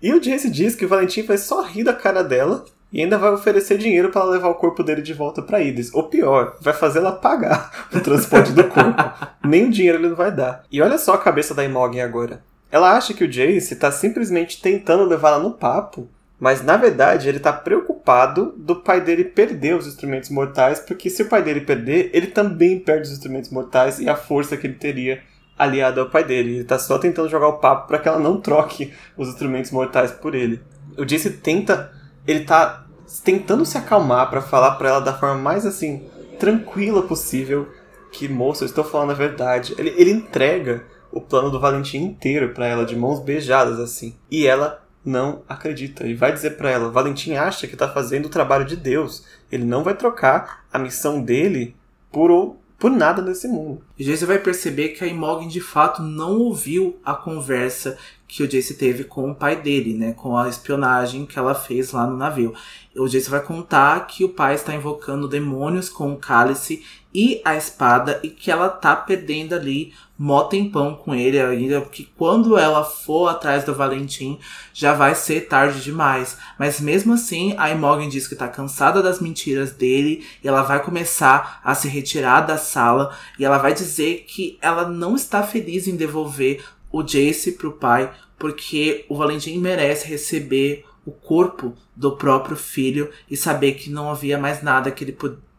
[0.02, 3.18] e o Jace diz que o Valentim vai só rir da cara dela e ainda
[3.18, 5.94] vai oferecer dinheiro para levar o corpo dele de volta para Idris.
[5.94, 9.04] Ou pior, vai fazer ela pagar o transporte do corpo.
[9.44, 10.64] Nem o dinheiro ele não vai dar.
[10.72, 12.42] E olha só a cabeça da Imogen agora.
[12.72, 17.38] Ela acha que o Jace está simplesmente tentando levá-la no papo, mas na verdade ele
[17.38, 22.12] está preocupado do pai dele perder os instrumentos mortais, porque se o pai dele perder,
[22.14, 25.22] ele também perde os instrumentos mortais e a força que ele teria
[25.58, 26.52] aliado ao pai dele.
[26.52, 30.12] Ele está só tentando jogar o papo para que ela não troque os instrumentos mortais
[30.12, 30.62] por ele.
[30.98, 31.92] O Jace tenta
[32.26, 32.86] ele tá
[33.24, 37.68] tentando se acalmar para falar para ela da forma mais assim tranquila possível
[38.12, 39.76] que moça, eu estou falando a verdade.
[39.78, 44.16] Ele, ele entrega o plano do Valentim inteiro para ela de mãos beijadas assim.
[44.30, 48.30] E ela não acredita e vai dizer para ela: Valentim acha que está fazendo o
[48.30, 49.26] trabalho de Deus.
[49.52, 51.76] Ele não vai trocar a missão dele
[52.12, 52.32] por
[52.78, 53.82] por nada nesse mundo.
[53.98, 57.98] E Jace vai perceber que a Imogen de fato não ouviu a conversa
[58.28, 60.14] que o Jace teve com o pai dele, né?
[60.14, 62.54] Com a espionagem que ela fez lá no navio.
[62.96, 67.56] O Jace vai contar que o pai está invocando demônios com o cálice e a
[67.56, 72.84] espada e que ela tá perdendo ali mó tempão com ele ainda, porque quando ela
[72.84, 74.40] for atrás do Valentim
[74.74, 76.38] já vai ser tarde demais.
[76.58, 80.84] Mas mesmo assim, a Imogen diz que tá cansada das mentiras dele e ela vai
[80.84, 85.88] começar a se retirar da sala e ela vai dizer que ela não está feliz
[85.88, 92.58] em devolver o Jace pro pai, porque o Valentim merece receber o corpo do próprio
[92.58, 95.14] filho e saber que não havia mais nada que ele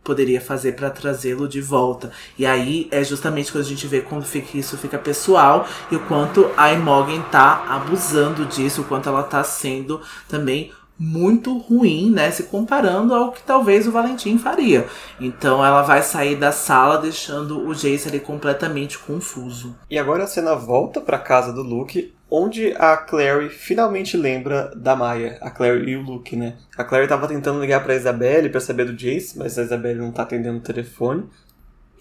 [0.09, 2.11] poderia fazer para trazê-lo de volta.
[2.39, 6.01] E aí é justamente quando a gente vê como fica, isso fica pessoal e o
[6.01, 12.31] quanto a Imogen tá abusando disso, o quanto ela tá sendo também muito ruim, né?
[12.31, 14.87] Se comparando ao que talvez o Valentim faria.
[15.21, 19.77] Então ela vai sair da sala deixando o Jace ali completamente confuso.
[19.89, 24.97] E agora a cena volta para casa do Luke, onde a Clary finalmente lembra da
[24.97, 26.57] Maya, a Clary e o Luke, né?
[26.77, 30.11] A Clary estava tentando ligar para Isabelle para saber do Jace, mas a Isabelle não
[30.11, 31.25] tá atendendo o telefone.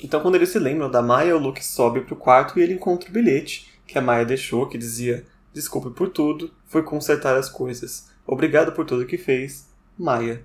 [0.03, 3.09] Então quando eles se lembram da Maya, o Luke sobe pro quarto e ele encontra
[3.09, 8.16] o bilhete que a Maya deixou que dizia: "Desculpe por tudo, foi consertar as coisas."
[8.27, 10.43] Obrigado por tudo que fez, Maia.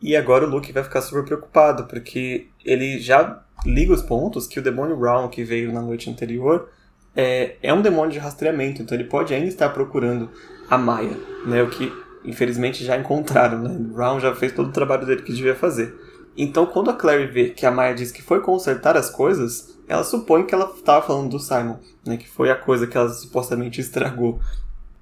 [0.00, 4.58] E agora o Luke vai ficar super preocupado, porque ele já liga os pontos que
[4.58, 6.68] o demônio Brown, que veio na noite anterior,
[7.16, 10.30] é, é um demônio de rastreamento, então ele pode ainda estar procurando
[10.68, 11.16] a Maia,
[11.46, 11.62] né?
[11.62, 11.90] O que
[12.24, 13.74] infelizmente já encontraram, né?
[13.78, 15.94] Brown já fez todo o trabalho dele que devia fazer.
[16.36, 20.02] Então, quando a Clary vê que a Maya diz que foi consertar as coisas, ela
[20.02, 22.16] supõe que ela estava falando do Simon, né?
[22.16, 24.40] Que foi a coisa que ela supostamente estragou.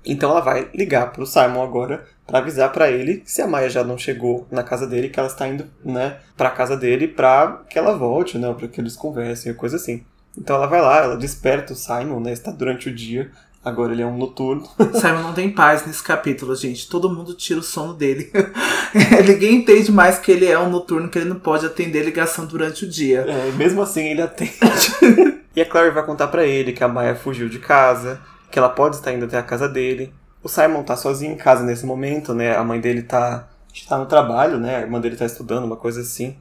[0.05, 3.68] Então ela vai ligar pro Simon agora para avisar para ele que se a Maya
[3.68, 7.62] já não chegou na casa dele, que ela está indo, né, pra casa dele pra
[7.68, 10.05] que ela volte, né, pra que eles conversem, coisa assim.
[10.36, 13.30] Então ela vai lá, ela desperta o Simon, né, está durante o dia,
[13.64, 14.66] agora ele é um noturno.
[14.94, 16.88] Simon não tem paz nesse capítulo, gente.
[16.88, 18.30] Todo mundo tira o sono dele.
[19.26, 22.84] Ninguém entende mais que ele é um noturno, que ele não pode atender ligação durante
[22.84, 23.20] o dia.
[23.28, 24.55] É, mesmo assim ele atende.
[25.55, 28.20] e a Clary vai contar para ele que a Maya fugiu de casa,
[28.53, 30.14] que ela pode estar indo até a casa dele.
[30.42, 32.55] O Simon tá sozinho em casa nesse momento, né?
[32.55, 33.48] A mãe dele tá,
[33.88, 34.76] tá no trabalho, né?
[34.76, 36.36] A irmã dele tá estudando, uma coisa assim.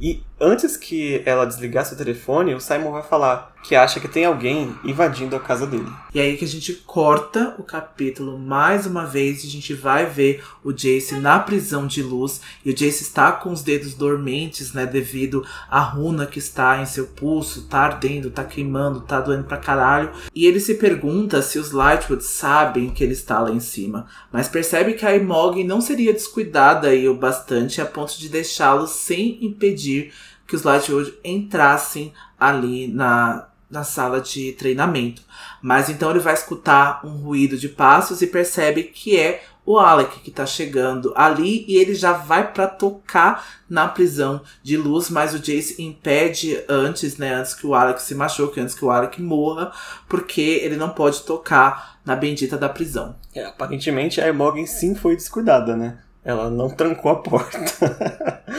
[0.00, 4.24] E antes que ela desligasse o telefone, o Simon vai falar que acha que tem
[4.24, 5.90] alguém invadindo a casa dele.
[6.14, 10.06] E aí que a gente corta o capítulo mais uma vez e a gente vai
[10.06, 12.40] ver o Jace na prisão de luz.
[12.64, 14.86] E o Jace está com os dedos dormentes, né?
[14.86, 19.56] Devido à runa que está em seu pulso, tá ardendo, tá queimando, tá doendo pra
[19.56, 20.12] caralho.
[20.34, 24.06] E ele se pergunta se os Lightwood sabem que ele está lá em cima.
[24.32, 28.86] Mas percebe que a Imogen não seria descuidada aí o bastante a ponto de deixá-lo
[28.86, 30.12] sem impedir
[30.48, 35.22] que os Lightwood entrassem ali na, na sala de treinamento.
[35.60, 40.20] Mas então ele vai escutar um ruído de passos e percebe que é o Alec
[40.20, 45.34] que tá chegando ali e ele já vai para tocar na prisão de luz, mas
[45.34, 49.20] o Jace impede antes, né, antes que o Alec se machuque, antes que o Alec
[49.20, 49.70] morra,
[50.08, 53.14] porque ele não pode tocar na bendita da prisão.
[53.34, 55.98] É, aparentemente a Imogen sim foi descuidada, né?
[56.24, 57.58] Ela não trancou a porta.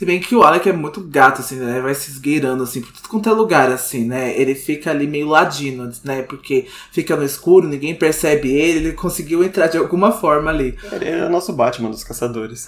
[0.00, 1.78] Se bem que o Alec é muito gato, assim, né?
[1.78, 4.34] Vai se esgueirando, assim, por tudo quanto é lugar, assim, né?
[4.34, 6.22] Ele fica ali meio ladino, né?
[6.22, 10.74] Porque fica no escuro, ninguém percebe ele, ele conseguiu entrar de alguma forma ali.
[10.90, 12.64] Ele é o nosso Batman dos caçadores.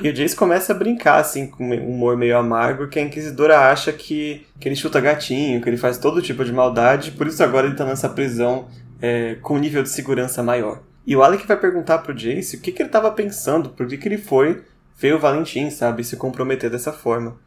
[0.00, 3.58] e o Jace começa a brincar, assim, com um humor meio amargo, que a Inquisidora
[3.72, 7.42] acha que, que ele chuta gatinho, que ele faz todo tipo de maldade, por isso
[7.42, 8.68] agora ele tá nessa prisão
[9.02, 10.82] é, com um nível de segurança maior.
[11.04, 13.96] E o Alec vai perguntar pro Jace o que, que ele tava pensando, por que,
[13.96, 14.62] que ele foi
[14.98, 17.38] ver o Valentim, sabe, se comprometer dessa forma.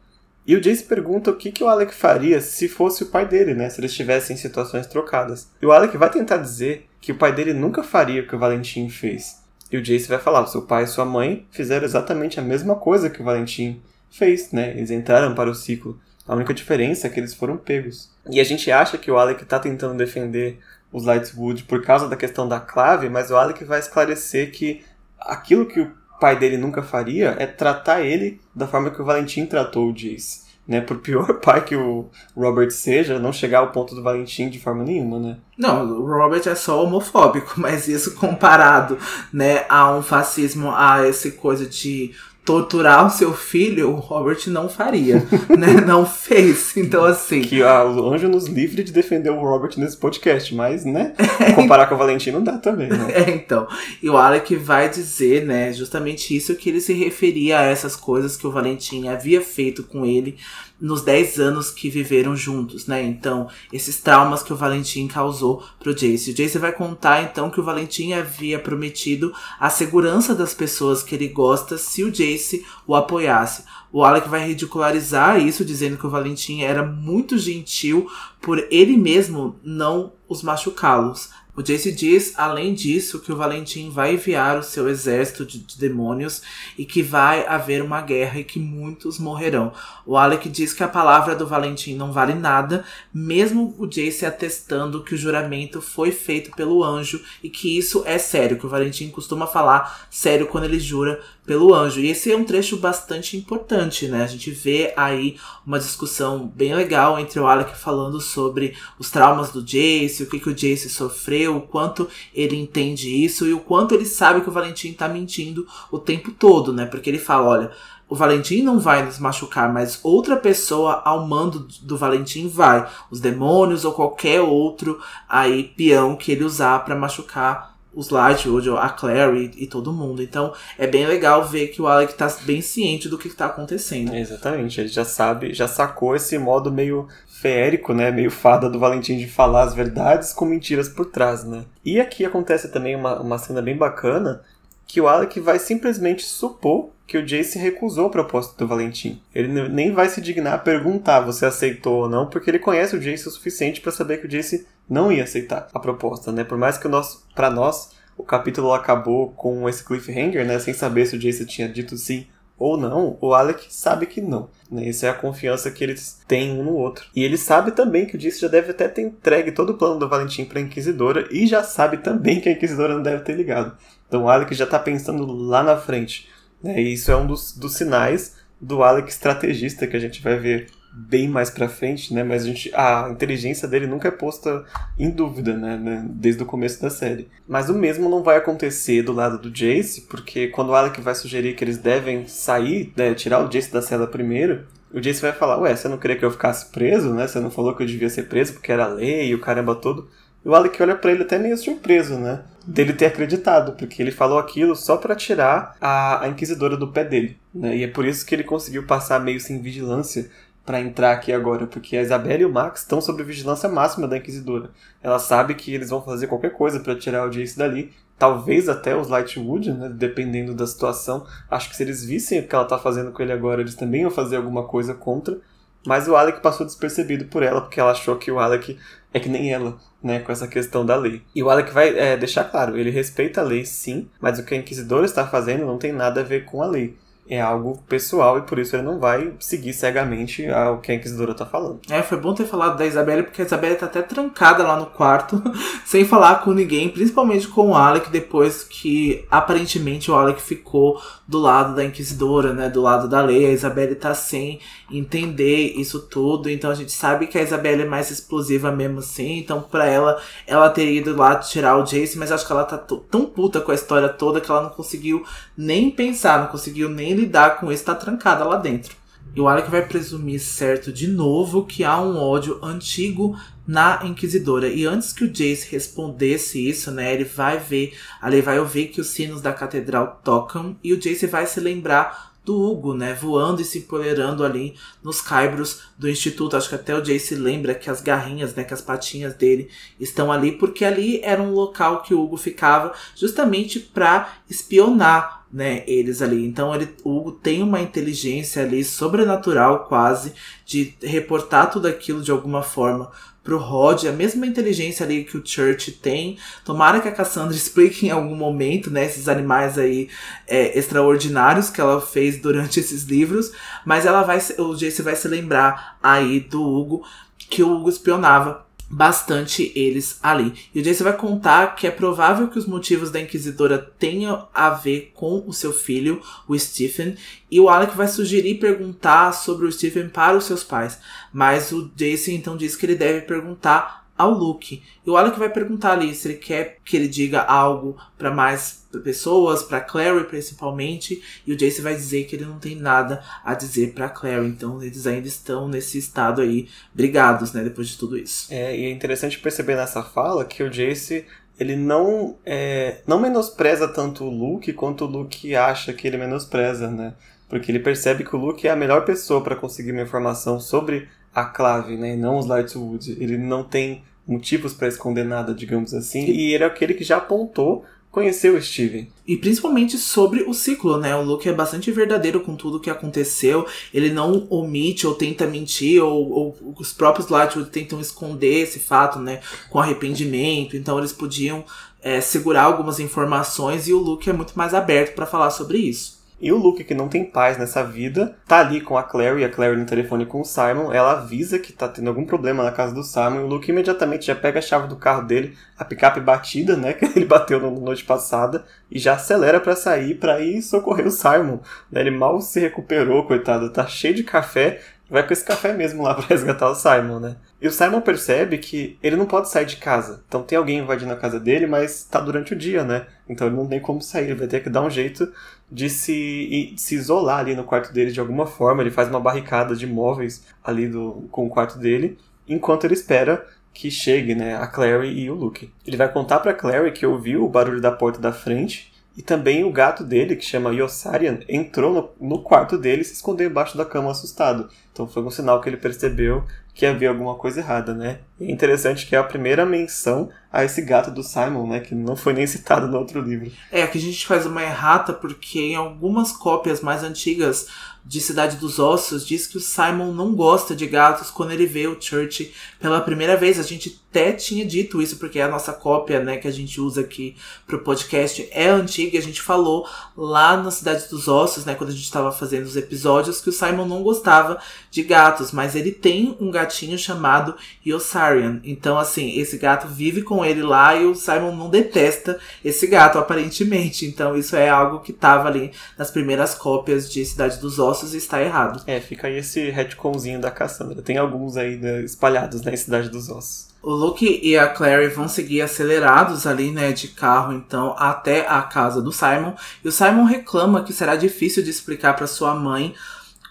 [0.44, 3.54] E o Jace pergunta o que, que o Alec faria se fosse o pai dele,
[3.54, 3.70] né?
[3.70, 5.48] Se eles estivessem em situações trocadas.
[5.60, 8.38] E o Alec vai tentar dizer que o pai dele nunca faria o que o
[8.38, 9.40] Valentim fez.
[9.70, 13.08] E o Jace vai falar: seu pai e sua mãe fizeram exatamente a mesma coisa
[13.08, 13.80] que o Valentim
[14.10, 14.70] fez, né?
[14.70, 16.00] Eles entraram para o ciclo.
[16.26, 18.10] A única diferença é que eles foram pegos.
[18.28, 20.58] E a gente acha que o Alec está tentando defender
[20.92, 24.84] os Lightwood por causa da questão da clave, mas o Alec vai esclarecer que
[25.18, 25.92] aquilo que o
[26.22, 30.52] pai dele nunca faria é tratar ele da forma que o Valentim tratou o Jace.
[30.64, 34.60] Né, por pior pai que o Robert seja, não chegar ao ponto do Valentim de
[34.60, 35.36] forma nenhuma, né?
[35.58, 38.96] Não, o Robert é só homofóbico, mas isso comparado,
[39.32, 42.12] né, a um fascismo, a essa coisa de
[42.44, 45.26] torturar o seu filho, o Robert não faria,
[45.56, 45.80] né?
[45.86, 46.76] Não fez.
[46.76, 47.40] Então, assim.
[47.40, 51.14] Que a, o anjo nos livre de defender o Robert nesse podcast, mas, né?
[51.54, 53.12] Comparar com o Valentim não dá também, né?
[53.12, 53.66] É, então.
[54.02, 58.36] E o Alec vai dizer, né, justamente isso que ele se referia a essas coisas
[58.36, 60.36] que o Valentim havia feito com ele
[60.82, 63.04] nos 10 anos que viveram juntos, né?
[63.04, 66.32] Então, esses traumas que o Valentim causou pro Jace.
[66.32, 71.14] O Jace vai contar então que o Valentim havia prometido a segurança das pessoas que
[71.14, 73.62] ele gosta se o Jace o apoiasse.
[73.92, 78.10] O Alec vai ridicularizar isso, dizendo que o Valentim era muito gentil
[78.40, 81.30] por ele mesmo não os machucá-los.
[81.54, 85.78] O Jace diz, além disso, que o Valentim vai enviar o seu exército de, de,
[85.78, 86.40] demônios
[86.78, 89.70] e que vai haver uma guerra e que muitos morrerão.
[90.06, 95.04] O Alec diz que a palavra do Valentim não vale nada, mesmo o Jace atestando
[95.04, 99.10] que o juramento foi feito pelo anjo e que isso é sério, que o Valentim
[99.10, 102.00] costuma falar sério quando ele jura pelo anjo.
[102.00, 104.22] E esse é um trecho bastante importante, né?
[104.22, 105.36] A gente vê aí
[105.66, 110.40] uma discussão bem legal entre o Alec falando sobre os traumas do Jace, o que,
[110.40, 114.48] que o Jace sofreu, o quanto ele entende isso e o quanto ele sabe que
[114.48, 116.86] o Valentim tá mentindo o tempo todo, né?
[116.86, 117.70] Porque ele fala, olha,
[118.08, 122.86] o Valentim não vai nos machucar, mas outra pessoa ao mando do Valentim vai.
[123.10, 128.88] Os demônios ou qualquer outro aí peão que ele usar para machucar os Lightwood, a
[128.88, 130.22] Clary e todo mundo.
[130.22, 134.14] Então é bem legal ver que o Alec tá bem ciente do que tá acontecendo.
[134.14, 139.16] Exatamente, ele já sabe, já sacou esse modo meio feérico, né, meio fada do Valentim
[139.16, 141.64] de falar as verdades com mentiras por trás, né.
[141.84, 144.42] E aqui acontece também uma, uma cena bem bacana,
[144.86, 149.20] que o Alec vai simplesmente supor que o Jace recusou a proposta do Valentim.
[149.34, 152.98] Ele nem vai se dignar a perguntar você aceitou ou não, porque ele conhece o
[152.98, 156.42] Jace o suficiente para saber que o Jace não ia aceitar a proposta, né?
[156.42, 156.88] Por mais que
[157.34, 161.68] para nós o capítulo acabou com esse cliffhanger, né, sem saber se o Jace tinha
[161.68, 162.26] dito sim
[162.58, 164.48] ou não, o Alec sabe que não.
[164.70, 164.88] Né?
[164.88, 167.04] Isso é a confiança que eles têm um no outro.
[167.14, 169.98] E ele sabe também que o Jace já deve até ter entregue todo o plano
[169.98, 173.34] do Valentim para a Inquisidora e já sabe também que a Inquisidora não deve ter
[173.34, 173.76] ligado.
[174.08, 176.31] Então o Alec já está pensando lá na frente.
[176.62, 176.80] Né?
[176.80, 180.68] E isso é um dos, dos sinais do Alec estrategista que a gente vai ver
[180.92, 182.22] bem mais pra frente, né?
[182.22, 184.64] Mas a, gente, a inteligência dele nunca é posta
[184.98, 185.76] em dúvida, né?
[185.76, 186.04] né?
[186.06, 187.28] Desde o começo da série.
[187.48, 191.14] Mas o mesmo não vai acontecer do lado do Jace, porque quando o Alec vai
[191.14, 193.14] sugerir que eles devem sair, né?
[193.14, 196.24] tirar o Jace da cela primeiro, o Jace vai falar, ué, você não queria que
[196.24, 197.26] eu ficasse preso, né?
[197.26, 200.08] Você não falou que eu devia ser preso porque era lei e o caramba todo.
[200.44, 202.42] E o Alec olha para ele até meio surpreso, né?
[202.66, 207.04] Dele ter acreditado, porque ele falou aquilo só para tirar a, a Inquisidora do pé
[207.04, 207.36] dele.
[207.52, 207.76] Né?
[207.76, 210.30] E é por isso que ele conseguiu passar meio sem vigilância
[210.64, 214.16] para entrar aqui agora, porque a Isabelle e o Max estão sob vigilância máxima da
[214.16, 214.70] Inquisidora.
[215.02, 218.96] Ela sabe que eles vão fazer qualquer coisa para tirar o Jace dali, talvez até
[218.96, 221.26] os Lightwood, né, dependendo da situação.
[221.50, 224.02] Acho que se eles vissem o que ela tá fazendo com ele agora, eles também
[224.02, 225.38] iam fazer alguma coisa contra.
[225.84, 228.78] Mas o Alec passou despercebido por ela, porque ela achou que o Alec
[229.12, 231.22] é que nem ela, né, com essa questão da lei.
[231.34, 234.54] E o Alec vai é, deixar claro, ele respeita a lei sim, mas o que
[234.54, 236.96] a Inquisidora está fazendo não tem nada a ver com a lei
[237.28, 241.34] é algo pessoal e por isso ele não vai seguir cegamente o que a Inquisidora
[241.34, 241.80] tá falando.
[241.88, 244.86] É, foi bom ter falado da Isabelle, porque a Isabelle tá até trancada lá no
[244.86, 245.40] quarto,
[245.86, 251.38] sem falar com ninguém, principalmente com o Alec, depois que aparentemente o Alec ficou do
[251.38, 253.46] lado da Inquisidora, né, do lado da lei.
[253.46, 254.60] A Isabelle tá sem
[254.90, 259.38] entender isso tudo, então a gente sabe que a Isabelle é mais explosiva mesmo assim,
[259.38, 262.76] então pra ela, ela teria ido lá tirar o Jace, mas acho que ela tá
[262.76, 265.24] tão puta com a história toda que ela não conseguiu
[265.56, 268.96] nem pensar, não conseguiu nem lidar com isso, tá trancada lá dentro.
[269.34, 274.68] E o Alec vai presumir certo de novo que há um ódio antigo na Inquisidora.
[274.68, 279.00] E antes que o Jace respondesse isso, né, ele vai ver, ali vai ouvir que
[279.00, 283.62] os sinos da catedral tocam e o Jace vai se lembrar do Hugo, né, voando
[283.62, 286.56] e se empoleirando ali nos caibros do instituto.
[286.56, 290.30] Acho que até o Jace lembra que as garrinhas, né, que as patinhas dele estão
[290.30, 296.22] ali, porque ali era um local que o Hugo ficava justamente para espionar né, eles
[296.22, 296.44] ali.
[296.44, 300.32] Então ele, o Hugo tem uma inteligência ali sobrenatural quase
[300.64, 303.10] de reportar tudo aquilo de alguma forma
[303.44, 306.38] pro Rod, a mesma inteligência ali que o Church tem.
[306.64, 310.08] Tomara que a Cassandra explique em algum momento, né, esses animais aí
[310.46, 313.52] é, extraordinários que ela fez durante esses livros,
[313.84, 317.04] mas ela vai, o Jace vai se lembrar aí do Hugo
[317.50, 320.52] que o Hugo espionava bastante eles ali.
[320.74, 324.68] E o Jace vai contar que é provável que os motivos da Inquisidora tenham a
[324.68, 327.16] ver com o seu filho, o Stephen,
[327.50, 330.98] e o Alec vai sugerir perguntar sobre o Stephen para os seus pais.
[331.32, 334.82] Mas o Jace então diz que ele deve perguntar ao Luke.
[335.04, 338.86] E o Alec vai perguntar ali se ele quer que ele diga algo para mais
[339.02, 343.54] pessoas, para Clary principalmente, e o Jace vai dizer que ele não tem nada a
[343.54, 344.46] dizer para Clary.
[344.46, 348.46] Então eles ainda estão nesse estado aí brigados, né, depois de tudo isso.
[348.52, 351.26] É, e é interessante perceber nessa fala que o Jace
[351.58, 356.90] ele não é, não menospreza tanto o Luke quanto o Luke acha que ele menospreza,
[356.90, 357.14] né?
[357.48, 361.08] Porque ele percebe que o Luke é a melhor pessoa para conseguir uma informação sobre
[361.34, 362.14] a clave, né?
[362.14, 363.16] E não os Lightwood.
[363.22, 366.24] Ele não tem motivos para esconder nada, digamos assim.
[366.26, 369.08] E ele é aquele que já apontou conhecer o Steven.
[369.26, 371.16] E principalmente sobre o ciclo, né?
[371.16, 373.66] O Luke é bastante verdadeiro com tudo que aconteceu.
[373.92, 379.18] Ele não omite ou tenta mentir, ou, ou os próprios Lightwood tentam esconder esse fato,
[379.18, 379.40] né?
[379.70, 380.76] Com arrependimento.
[380.76, 381.64] Então eles podiam
[382.02, 386.21] é, segurar algumas informações e o Luke é muito mais aberto para falar sobre isso.
[386.42, 389.48] E o Luke, que não tem paz nessa vida, tá ali com a Clary, a
[389.48, 390.92] Clary no telefone com o Simon.
[390.92, 393.42] Ela avisa que tá tendo algum problema na casa do Simon.
[393.42, 396.94] E o Luke imediatamente já pega a chave do carro dele, a picape batida, né?
[397.02, 401.12] Que ele bateu na noite passada, e já acelera para sair para ir socorrer o
[401.12, 401.60] Simon.
[401.88, 404.80] Né, ele mal se recuperou, coitado, tá cheio de café.
[405.08, 407.36] Vai com esse café mesmo lá pra resgatar o Simon, né?
[407.60, 410.24] E o Simon percebe que ele não pode sair de casa.
[410.26, 413.06] Então tem alguém invadindo a casa dele, mas tá durante o dia, né?
[413.28, 415.30] Então ele não tem como sair, ele vai ter que dar um jeito
[415.72, 418.82] de se, de se isolar ali no quarto dele de alguma forma.
[418.82, 423.44] Ele faz uma barricada de móveis ali do, com o quarto dele, enquanto ele espera
[423.72, 425.72] que chegue, né, a Clary e o Luke.
[425.86, 429.64] Ele vai contar para Clary que ouviu o barulho da porta da frente e também
[429.64, 433.76] o gato dele, que chama Yossarian, entrou no, no quarto dele e se escondeu embaixo
[433.76, 434.68] da cama assustado.
[434.92, 438.20] Então foi um sinal que ele percebeu que havia alguma coisa errada, né?
[438.38, 441.80] E é interessante que é a primeira menção a esse gato do Simon, né?
[441.80, 443.50] Que não foi nem citado no outro livro.
[443.70, 447.68] É, aqui a gente faz uma errata porque em algumas cópias mais antigas
[448.04, 451.86] de Cidade dos Ossos diz que o Simon não gosta de gatos quando ele vê
[451.86, 453.58] o Church pela primeira vez.
[453.58, 457.00] A gente até tinha dito isso, porque a nossa cópia, né, que a gente usa
[457.00, 457.34] aqui
[457.66, 459.16] pro podcast é antiga.
[459.16, 462.66] E a gente falou lá na Cidade dos Ossos, né, quando a gente estava fazendo
[462.66, 464.60] os episódios, que o Simon não gostava
[464.90, 467.56] de gatos, mas ele tem um gatinho chamado
[467.86, 468.60] Yossarian.
[468.64, 473.18] Então, assim, esse gato vive com ele lá e o Simon não detesta esse gato,
[473.18, 474.04] aparentemente.
[474.04, 478.18] Então, isso é algo que tava ali nas primeiras cópias de Cidade dos Ossos e
[478.18, 478.82] está errado.
[478.86, 481.00] É, fica aí esse retconzinho da Cassandra.
[481.00, 483.71] Tem alguns aí né, espalhados na né, Cidade dos Ossos.
[483.82, 488.62] O Luke e a Clary vão seguir acelerados ali, né, de carro, então, até a
[488.62, 489.54] casa do Simon.
[489.84, 492.94] E o Simon reclama que será difícil de explicar para sua mãe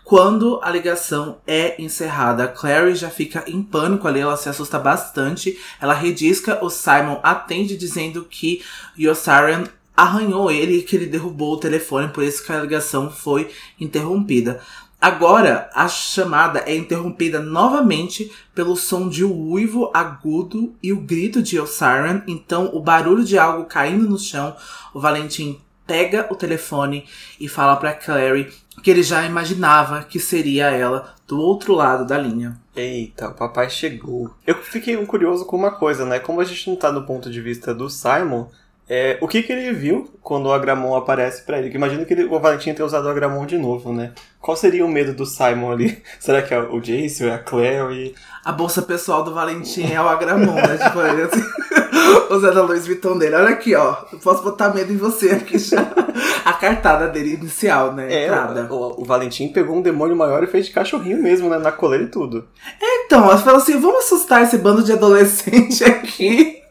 [0.05, 2.45] quando a ligação é encerrada.
[2.45, 5.59] A Clary já fica em pânico ali, ela se assusta bastante.
[5.81, 8.63] Ela redisca, o Simon atende dizendo que
[8.97, 9.65] Yossarian
[9.95, 14.61] arranhou ele e que ele derrubou o telefone, por isso que a ligação foi interrompida.
[15.01, 21.41] Agora, a chamada é interrompida novamente pelo som de um uivo agudo e o grito
[21.41, 22.21] de Osiren.
[22.27, 24.55] Então, o barulho de algo caindo no chão.
[24.93, 27.05] O Valentim pega o telefone
[27.39, 32.17] e fala para Clary que ele já imaginava que seria ela do outro lado da
[32.17, 32.55] linha.
[32.75, 34.29] Eita, o papai chegou.
[34.45, 36.19] Eu fiquei curioso com uma coisa, né?
[36.19, 38.47] Como a gente não tá no ponto de vista do Simon,
[38.93, 41.73] é, o que, que ele viu quando o Agramon aparece para ele?
[41.73, 44.11] Imagina que ele, o Valentim tenha usado o Agramon de novo, né?
[44.41, 46.03] Qual seria o medo do Simon ali?
[46.19, 48.13] Será que é o Jace ou é a Claire?
[48.43, 50.77] A bolsa pessoal do Valentim é o Agramon, né?
[50.77, 53.35] tipo, assim, usando a Louis Vuitton dele.
[53.35, 53.97] Olha aqui, ó.
[54.11, 55.81] Eu posso botar medo em você aqui já.
[56.43, 58.25] A cartada dele inicial, né?
[58.25, 58.31] É,
[58.69, 61.57] o, o, Valentim pegou um demônio maior e fez de cachorrinho mesmo, né?
[61.57, 62.45] Na coleira e tudo.
[62.81, 66.61] É, então, ela falou assim: vamos assustar esse bando de adolescente aqui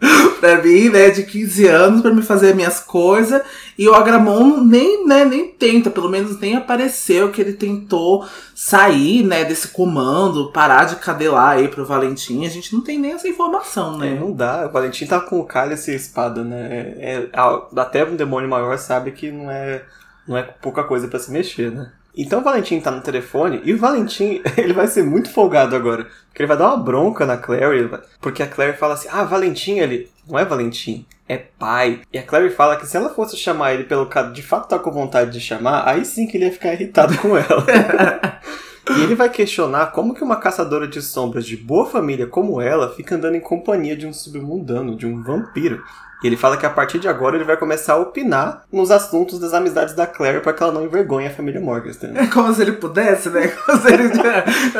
[0.40, 3.42] pra mim, né, de 15 anos, para me fazer minhas coisas.
[3.78, 9.22] E o Agramon nem, né, nem tenta, pelo menos nem apareceu que ele tentou sair,
[9.22, 12.44] né, desse comando, parar de cadelar aí pro Valentim.
[12.46, 14.12] A gente não tem nem essa informação, né?
[14.12, 14.66] É, não dá.
[14.66, 16.94] O Valentim tá com o cálice e a espada, né?
[16.98, 17.30] É, é,
[17.76, 19.82] até um demônio maior sabe que não é,
[20.26, 21.90] não é pouca coisa para se mexer, né?
[22.16, 26.04] Então o Valentim tá no telefone e o Valentim, ele vai ser muito folgado agora.
[26.28, 27.90] Porque ele vai dar uma bronca na Clary,
[28.20, 30.08] porque a Clary fala assim: Ah, Valentim, ele.
[30.28, 32.02] Não é Valentim, é pai.
[32.12, 34.78] E a Clary fala que se ela fosse chamar ele pelo cara de fato tá
[34.78, 37.66] com vontade de chamar, aí sim que ele ia ficar irritado com ela.
[38.96, 42.92] e ele vai questionar como que uma caçadora de sombras de boa família como ela
[42.94, 45.82] fica andando em companhia de um submundano, de um vampiro.
[46.22, 49.38] E ele fala que a partir de agora ele vai começar a opinar nos assuntos
[49.38, 52.18] das amizades da Claire para que ela não envergonhe a família Morgenstern.
[52.18, 53.48] É como se ele pudesse, né?
[53.64, 54.10] Como se, ele,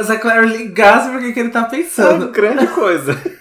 [0.05, 2.25] se a Claire ligasse porque que ele tá pensando.
[2.25, 3.17] É uma grande coisa.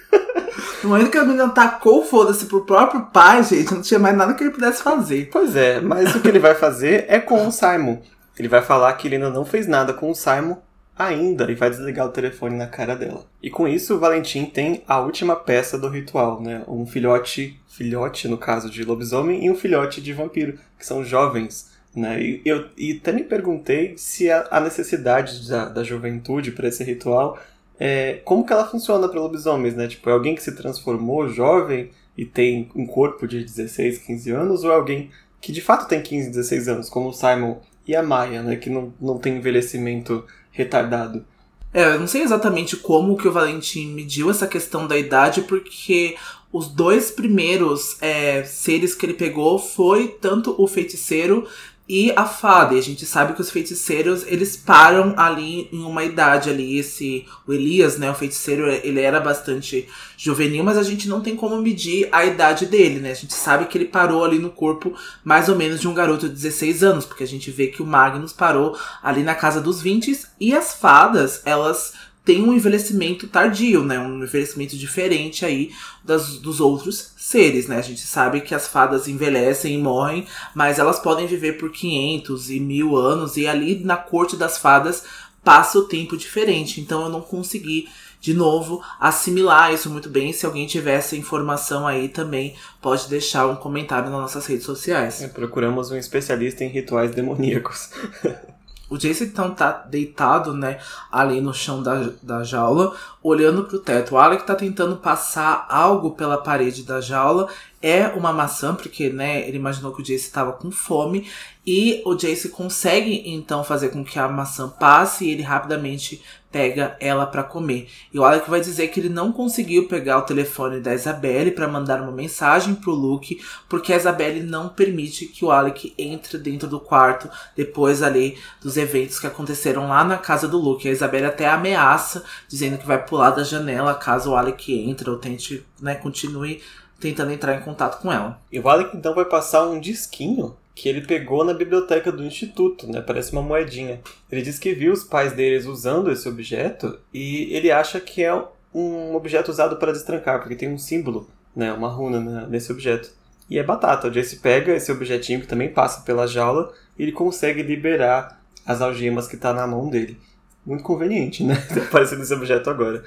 [0.82, 4.32] No momento que a menina tacou foda-se pro próprio pai, gente, não tinha mais nada
[4.32, 5.28] que ele pudesse fazer.
[5.30, 7.98] Pois é, mas o que ele vai fazer é com o Simon.
[8.40, 10.56] Ele vai falar que ele ainda não fez nada com o Simon
[10.96, 13.26] ainda e vai desligar o telefone na cara dela.
[13.42, 16.62] E com isso, o Valentim tem a última peça do ritual, né?
[16.66, 21.70] Um filhote, filhote no caso de lobisomem e um filhote de vampiro, que são jovens.
[21.94, 22.22] Né?
[22.22, 26.82] E, eu, e até me perguntei se a, a necessidade da, da juventude para esse
[26.82, 27.38] ritual
[27.78, 29.86] é, como que ela funciona para lobisomens, né?
[29.86, 34.64] Tipo, é alguém que se transformou jovem e tem um corpo de 16, 15 anos,
[34.64, 35.10] ou é alguém
[35.42, 38.56] que de fato tem 15, 16 anos, como o Simon e a Maya, né?
[38.56, 41.24] Que não, não tem envelhecimento retardado.
[41.72, 46.16] É, eu não sei exatamente como que o Valentim mediu essa questão da idade, porque
[46.52, 51.46] os dois primeiros é, seres que ele pegou foi tanto o feiticeiro
[51.92, 52.74] e a fada.
[52.74, 56.78] E a gente sabe que os feiticeiros, eles param ali em uma idade ali.
[56.78, 61.34] Esse, o Elias, né, o feiticeiro, ele era bastante juvenil, mas a gente não tem
[61.34, 63.10] como medir a idade dele, né?
[63.10, 66.28] A gente sabe que ele parou ali no corpo mais ou menos de um garoto
[66.28, 69.82] de 16 anos, porque a gente vê que o Magnus parou ali na casa dos
[69.82, 71.92] 20 e as fadas, elas
[72.24, 73.98] tem um envelhecimento tardio, né?
[73.98, 75.70] Um envelhecimento diferente aí
[76.04, 77.78] das, dos outros seres, né?
[77.78, 82.50] A gente sabe que as fadas envelhecem e morrem, mas elas podem viver por 500
[82.50, 85.04] e mil anos e ali na corte das fadas
[85.42, 86.80] passa o tempo diferente.
[86.80, 87.88] Então eu não consegui
[88.20, 90.32] de novo, assimilar isso muito bem.
[90.32, 95.22] Se alguém tiver essa informação aí também, pode deixar um comentário nas nossas redes sociais.
[95.22, 97.88] É, procuramos um especialista em rituais demoníacos.
[98.90, 100.80] O Jason então tá deitado, né,
[101.12, 104.16] ali no chão da, da jaula, olhando pro teto.
[104.16, 107.48] O Alec tá tentando passar algo pela parede da jaula
[107.82, 111.26] é uma maçã, porque né, ele imaginou que o Jace estava com fome,
[111.66, 116.96] e o Jace consegue então fazer com que a maçã passe e ele rapidamente pega
[116.98, 117.88] ela para comer.
[118.12, 121.68] E o Alec vai dizer que ele não conseguiu pegar o telefone da Isabelle para
[121.68, 126.68] mandar uma mensagem pro Luke, porque a Isabelle não permite que o Alec entre dentro
[126.68, 130.88] do quarto depois ali dos eventos que aconteceram lá na casa do Luke.
[130.88, 135.18] A Isabelle até ameaça, dizendo que vai pular da janela caso o Alec entre ou
[135.18, 136.60] tente, né, continue
[137.00, 138.40] tentando entrar em contato com ela.
[138.52, 142.86] E o Alec então vai passar um disquinho que ele pegou na biblioteca do instituto,
[142.90, 143.00] né?
[143.00, 144.00] Parece uma moedinha.
[144.30, 148.32] Ele diz que viu os pais deles usando esse objeto e ele acha que é
[148.72, 151.72] um objeto usado para destrancar, porque tem um símbolo, né?
[151.72, 153.10] Uma runa nesse objeto.
[153.48, 154.08] E é batata.
[154.08, 158.80] O Jesse pega esse objetinho que também passa pela jaula e ele consegue liberar as
[158.80, 160.16] algemas que tá na mão dele.
[160.64, 161.56] Muito conveniente, né?
[161.72, 163.02] Ter aparecido esse objeto agora.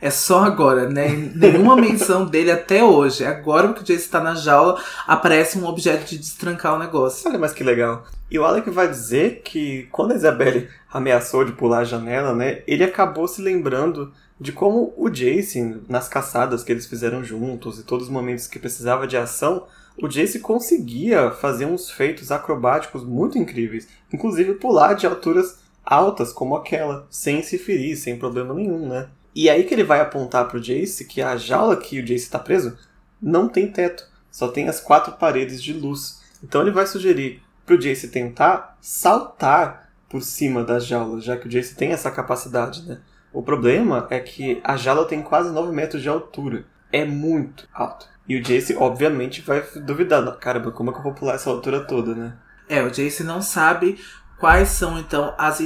[0.00, 1.08] É só agora, né?
[1.34, 3.24] Nenhuma menção dele até hoje.
[3.24, 7.28] Agora que o Jace está na jaula, aparece um objeto de destrancar o negócio.
[7.28, 8.04] Olha, mas que legal.
[8.30, 12.62] E o Alec vai dizer que quando a Isabelle ameaçou de pular a janela, né?
[12.66, 17.84] Ele acabou se lembrando de como o Jace, nas caçadas que eles fizeram juntos e
[17.84, 19.66] todos os momentos que precisava de ação,
[20.02, 23.86] o Jace conseguia fazer uns feitos acrobáticos muito incríveis.
[24.12, 29.08] Inclusive pular de alturas altas como aquela, sem se ferir, sem problema nenhum, né?
[29.34, 32.38] E aí que ele vai apontar pro Jace que a jaula que o Jace está
[32.38, 32.76] preso
[33.20, 36.20] não tem teto, só tem as quatro paredes de luz.
[36.42, 41.48] Então ele vai sugerir pro Jace tentar saltar por cima da jaula, já que o
[41.48, 43.00] Jace tem essa capacidade, né?
[43.32, 46.66] O problema é que a jaula tem quase 9 metros de altura.
[46.92, 48.06] É muito alto.
[48.28, 50.22] E o Jace, obviamente, vai duvidar.
[50.36, 52.34] Caramba, como é que eu vou pular essa altura toda, né?
[52.68, 53.98] É, o Jace não sabe
[54.42, 55.62] quais são então as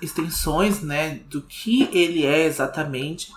[0.00, 3.32] extensões, né, do que ele é exatamente.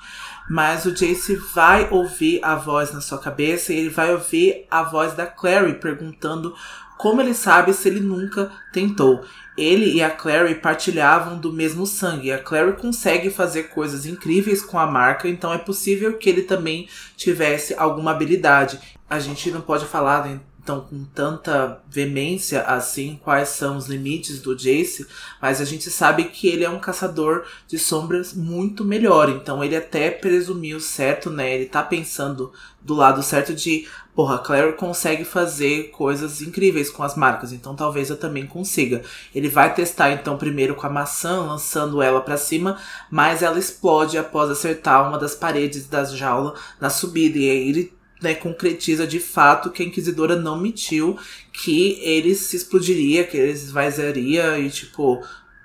[0.48, 4.84] Mas o Jace vai ouvir a voz na sua cabeça e ele vai ouvir a
[4.84, 6.54] voz da Clary perguntando
[6.96, 9.26] como ele sabe se ele nunca tentou.
[9.58, 12.32] Ele e a Clary partilhavam do mesmo sangue.
[12.32, 16.88] A Clary consegue fazer coisas incríveis com a marca, então é possível que ele também
[17.18, 18.80] tivesse alguma habilidade.
[19.10, 24.42] A gente não pode falar né, então com tanta veemência assim quais são os limites
[24.42, 25.06] do Jace,
[25.42, 29.30] mas a gente sabe que ele é um caçador de sombras muito melhor.
[29.30, 31.54] Então ele até presumiu certo, né?
[31.54, 37.16] Ele tá pensando do lado certo de, porra, Claire consegue fazer coisas incríveis com as
[37.16, 39.02] marcas, então talvez eu também consiga.
[39.36, 42.78] Ele vai testar então primeiro com a maçã, lançando ela para cima,
[43.12, 48.03] mas ela explode após acertar uma das paredes da jaula na subida e aí ele
[48.24, 51.20] né, concretiza de fato que a Inquisidora não mentiu,
[51.52, 55.22] que ele se explodiria, que ele esvaizaria e, tipo,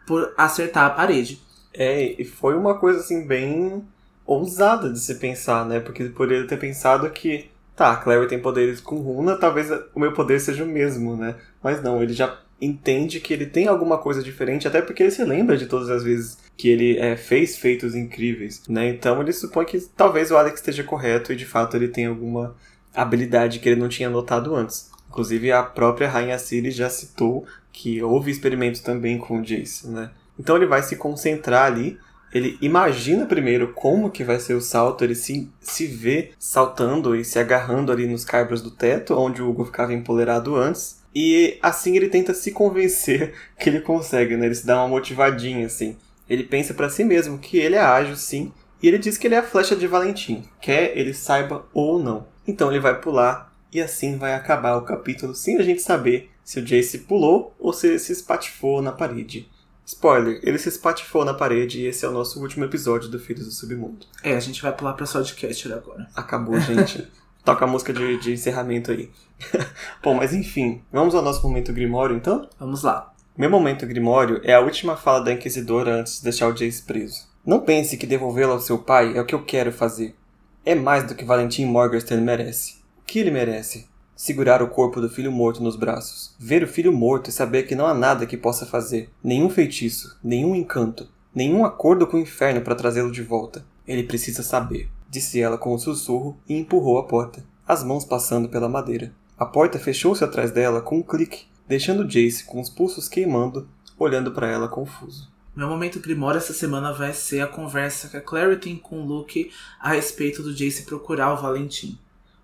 [0.07, 1.41] por acertar a parede.
[1.73, 3.85] É, e foi uma coisa, assim, bem
[4.27, 5.81] ousada de se pensar, né?
[5.81, 10.13] Porque por ele ter pensado que, tá, Clary tem poderes com runa, talvez o meu
[10.13, 11.37] poder seja o mesmo, né?
[11.63, 15.25] Mas não, ele já entende que ele tem alguma coisa diferente, até porque ele se
[15.25, 18.89] lembra de todas as vezes que ele é, fez feitos incríveis, né?
[18.89, 22.57] Então ele supõe que talvez o Alex esteja correto e de fato ele tem alguma
[22.95, 24.91] habilidade que ele não tinha notado antes.
[25.09, 30.11] Inclusive a própria Rainha Siri já citou que houve experimentos também com o Jace, né?
[30.39, 31.99] Então ele vai se concentrar ali
[32.33, 37.25] ele imagina primeiro como que vai ser o salto, ele se, se vê saltando e
[37.25, 40.98] se agarrando ali nos caibros do teto, onde o Hugo ficava empolerado antes.
[41.21, 44.47] E assim ele tenta se convencer que ele consegue, né?
[44.47, 45.97] Ele se dá uma motivadinha, assim.
[46.31, 49.35] Ele pensa para si mesmo que ele é ágil, sim, e ele diz que ele
[49.35, 52.29] é a flecha de Valentim, quer ele saiba ou não.
[52.47, 56.61] Então ele vai pular, e assim vai acabar o capítulo sem a gente saber se
[56.61, 59.51] o Jace pulou ou se ele se espatifou na parede.
[59.85, 63.47] Spoiler, ele se espatifou na parede e esse é o nosso último episódio do Filhos
[63.47, 64.07] do Submundo.
[64.23, 66.07] É, a gente vai pular pra Sodcaster agora.
[66.15, 67.09] Acabou, gente.
[67.49, 69.09] Toca a música de, de encerramento aí.
[70.05, 72.47] Bom, mas enfim, vamos ao nosso momento Grimório então?
[72.61, 73.11] Vamos lá.
[73.39, 77.27] Meu momento Grimório é a última fala da Inquisidora antes de deixar o Jace preso.
[77.47, 80.15] Não pense que devolvê-lo ao seu pai é o que eu quero fazer.
[80.63, 82.83] É mais do que Valentim Morgenstern merece.
[82.99, 83.89] O que ele merece?
[84.15, 86.37] Segurar o corpo do filho morto nos braços.
[86.39, 89.09] Ver o filho morto e saber que não há nada que possa fazer.
[89.25, 93.65] Nenhum feitiço, nenhum encanto, nenhum acordo com o inferno para trazê-lo de volta.
[93.87, 98.49] Ele precisa saber disse ela com um sussurro e empurrou a porta, as mãos passando
[98.49, 99.13] pela madeira.
[99.39, 103.69] A porta fechou-se atrás dela com um clique, deixando Jace com os pulsos queimando,
[103.99, 105.31] olhando para ela confuso.
[105.55, 109.05] Meu momento grimório essa semana vai ser a conversa que a Clary tem com o
[109.05, 111.99] Luke a respeito do Jace procurar o Valentim.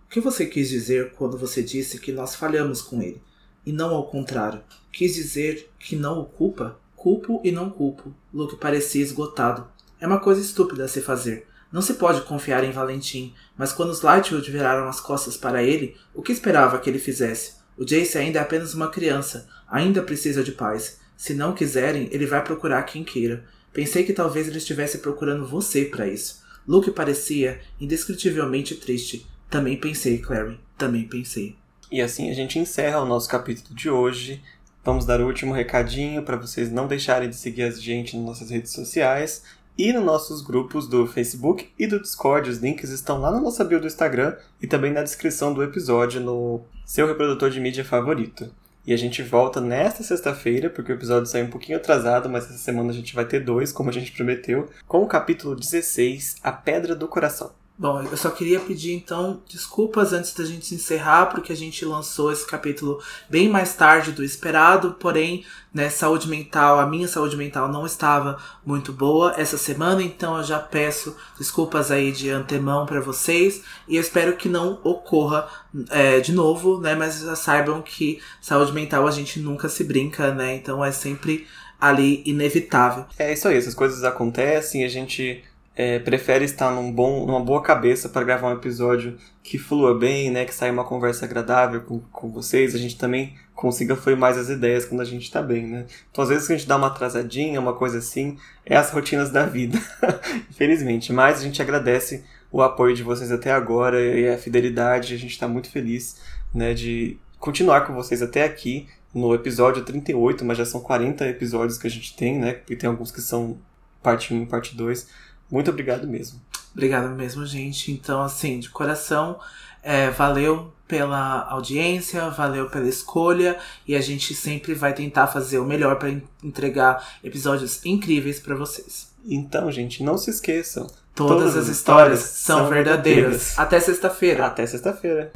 [0.07, 3.23] O que você quis dizer quando você disse que nós falhamos com ele?
[3.65, 4.62] E não ao contrário.
[4.93, 6.78] Quis dizer que não o culpa?
[6.97, 8.12] Culpo e não culpo.
[8.32, 9.66] Luke parecia esgotado.
[10.01, 11.47] É uma coisa estúpida a se fazer.
[11.75, 15.97] Não se pode confiar em Valentim, mas quando os Lightwood viraram as costas para ele,
[16.15, 17.55] o que esperava que ele fizesse?
[17.77, 21.01] O Jace ainda é apenas uma criança, ainda precisa de paz.
[21.17, 23.45] Se não quiserem, ele vai procurar quem queira.
[23.73, 26.45] Pensei que talvez ele estivesse procurando você para isso.
[26.65, 29.27] Luke parecia indescritivelmente triste.
[29.51, 30.61] Também pensei, Clary.
[30.79, 31.57] Também pensei.
[31.91, 34.41] E assim a gente encerra o nosso capítulo de hoje.
[34.85, 38.51] Vamos dar o último recadinho para vocês não deixarem de seguir a gente nas nossas
[38.51, 39.43] redes sociais
[39.77, 42.49] e nos nossos grupos do Facebook e do Discord.
[42.49, 46.21] Os links estão lá na nossa bio do Instagram e também na descrição do episódio
[46.21, 48.51] no seu reprodutor de mídia favorito.
[48.87, 52.59] E a gente volta nesta sexta-feira, porque o episódio saiu um pouquinho atrasado, mas essa
[52.59, 56.53] semana a gente vai ter dois, como a gente prometeu, com o capítulo 16, A
[56.53, 57.53] Pedra do Coração.
[57.77, 62.31] Bom, eu só queria pedir então desculpas antes da gente encerrar, porque a gente lançou
[62.31, 67.67] esse capítulo bem mais tarde do esperado, porém, né, saúde mental, a minha saúde mental
[67.67, 73.01] não estava muito boa essa semana, então eu já peço desculpas aí de antemão para
[73.01, 75.49] vocês e eu espero que não ocorra
[75.91, 80.33] é, de novo, né, mas já saibam que saúde mental a gente nunca se brinca,
[80.33, 81.45] né, então é sempre
[81.81, 83.05] ali inevitável.
[83.19, 85.43] É isso aí, essas coisas acontecem, a gente
[85.77, 90.31] é, prefere estar num bom, numa boa cabeça para gravar um episódio que flua bem,
[90.31, 90.45] né?
[90.45, 92.75] Que saia uma conversa agradável com, com vocês.
[92.75, 95.87] A gente também consiga fluir mais as ideias quando a gente está bem, né?
[96.11, 99.47] Então, às vezes, a gente dá uma atrasadinha, uma coisa assim, é as rotinas da
[99.47, 99.77] vida,
[100.49, 101.13] infelizmente.
[101.13, 105.15] Mas a gente agradece o apoio de vocês até agora e a fidelidade.
[105.15, 106.21] A gente está muito feliz,
[106.55, 106.73] né?
[106.73, 111.87] De continuar com vocês até aqui no episódio 38, mas já são 40 episódios que
[111.89, 112.61] a gente tem, né?
[112.71, 113.59] E tem alguns que são
[114.05, 115.24] parte 1 e parte 2.
[115.51, 116.41] Muito obrigado mesmo.
[116.73, 117.93] Obrigado mesmo, gente.
[117.93, 119.39] Então, assim, de coração,
[119.83, 125.65] é, valeu pela audiência, valeu pela escolha e a gente sempre vai tentar fazer o
[125.65, 126.11] melhor para
[126.43, 129.12] entregar episódios incríveis para vocês.
[129.25, 130.87] Então, gente, não se esqueçam.
[131.15, 133.23] Todas, Todas as histórias, histórias são verdadeiras.
[133.23, 133.59] verdadeiras.
[133.59, 134.47] Até sexta-feira.
[134.47, 135.33] Até sexta-feira.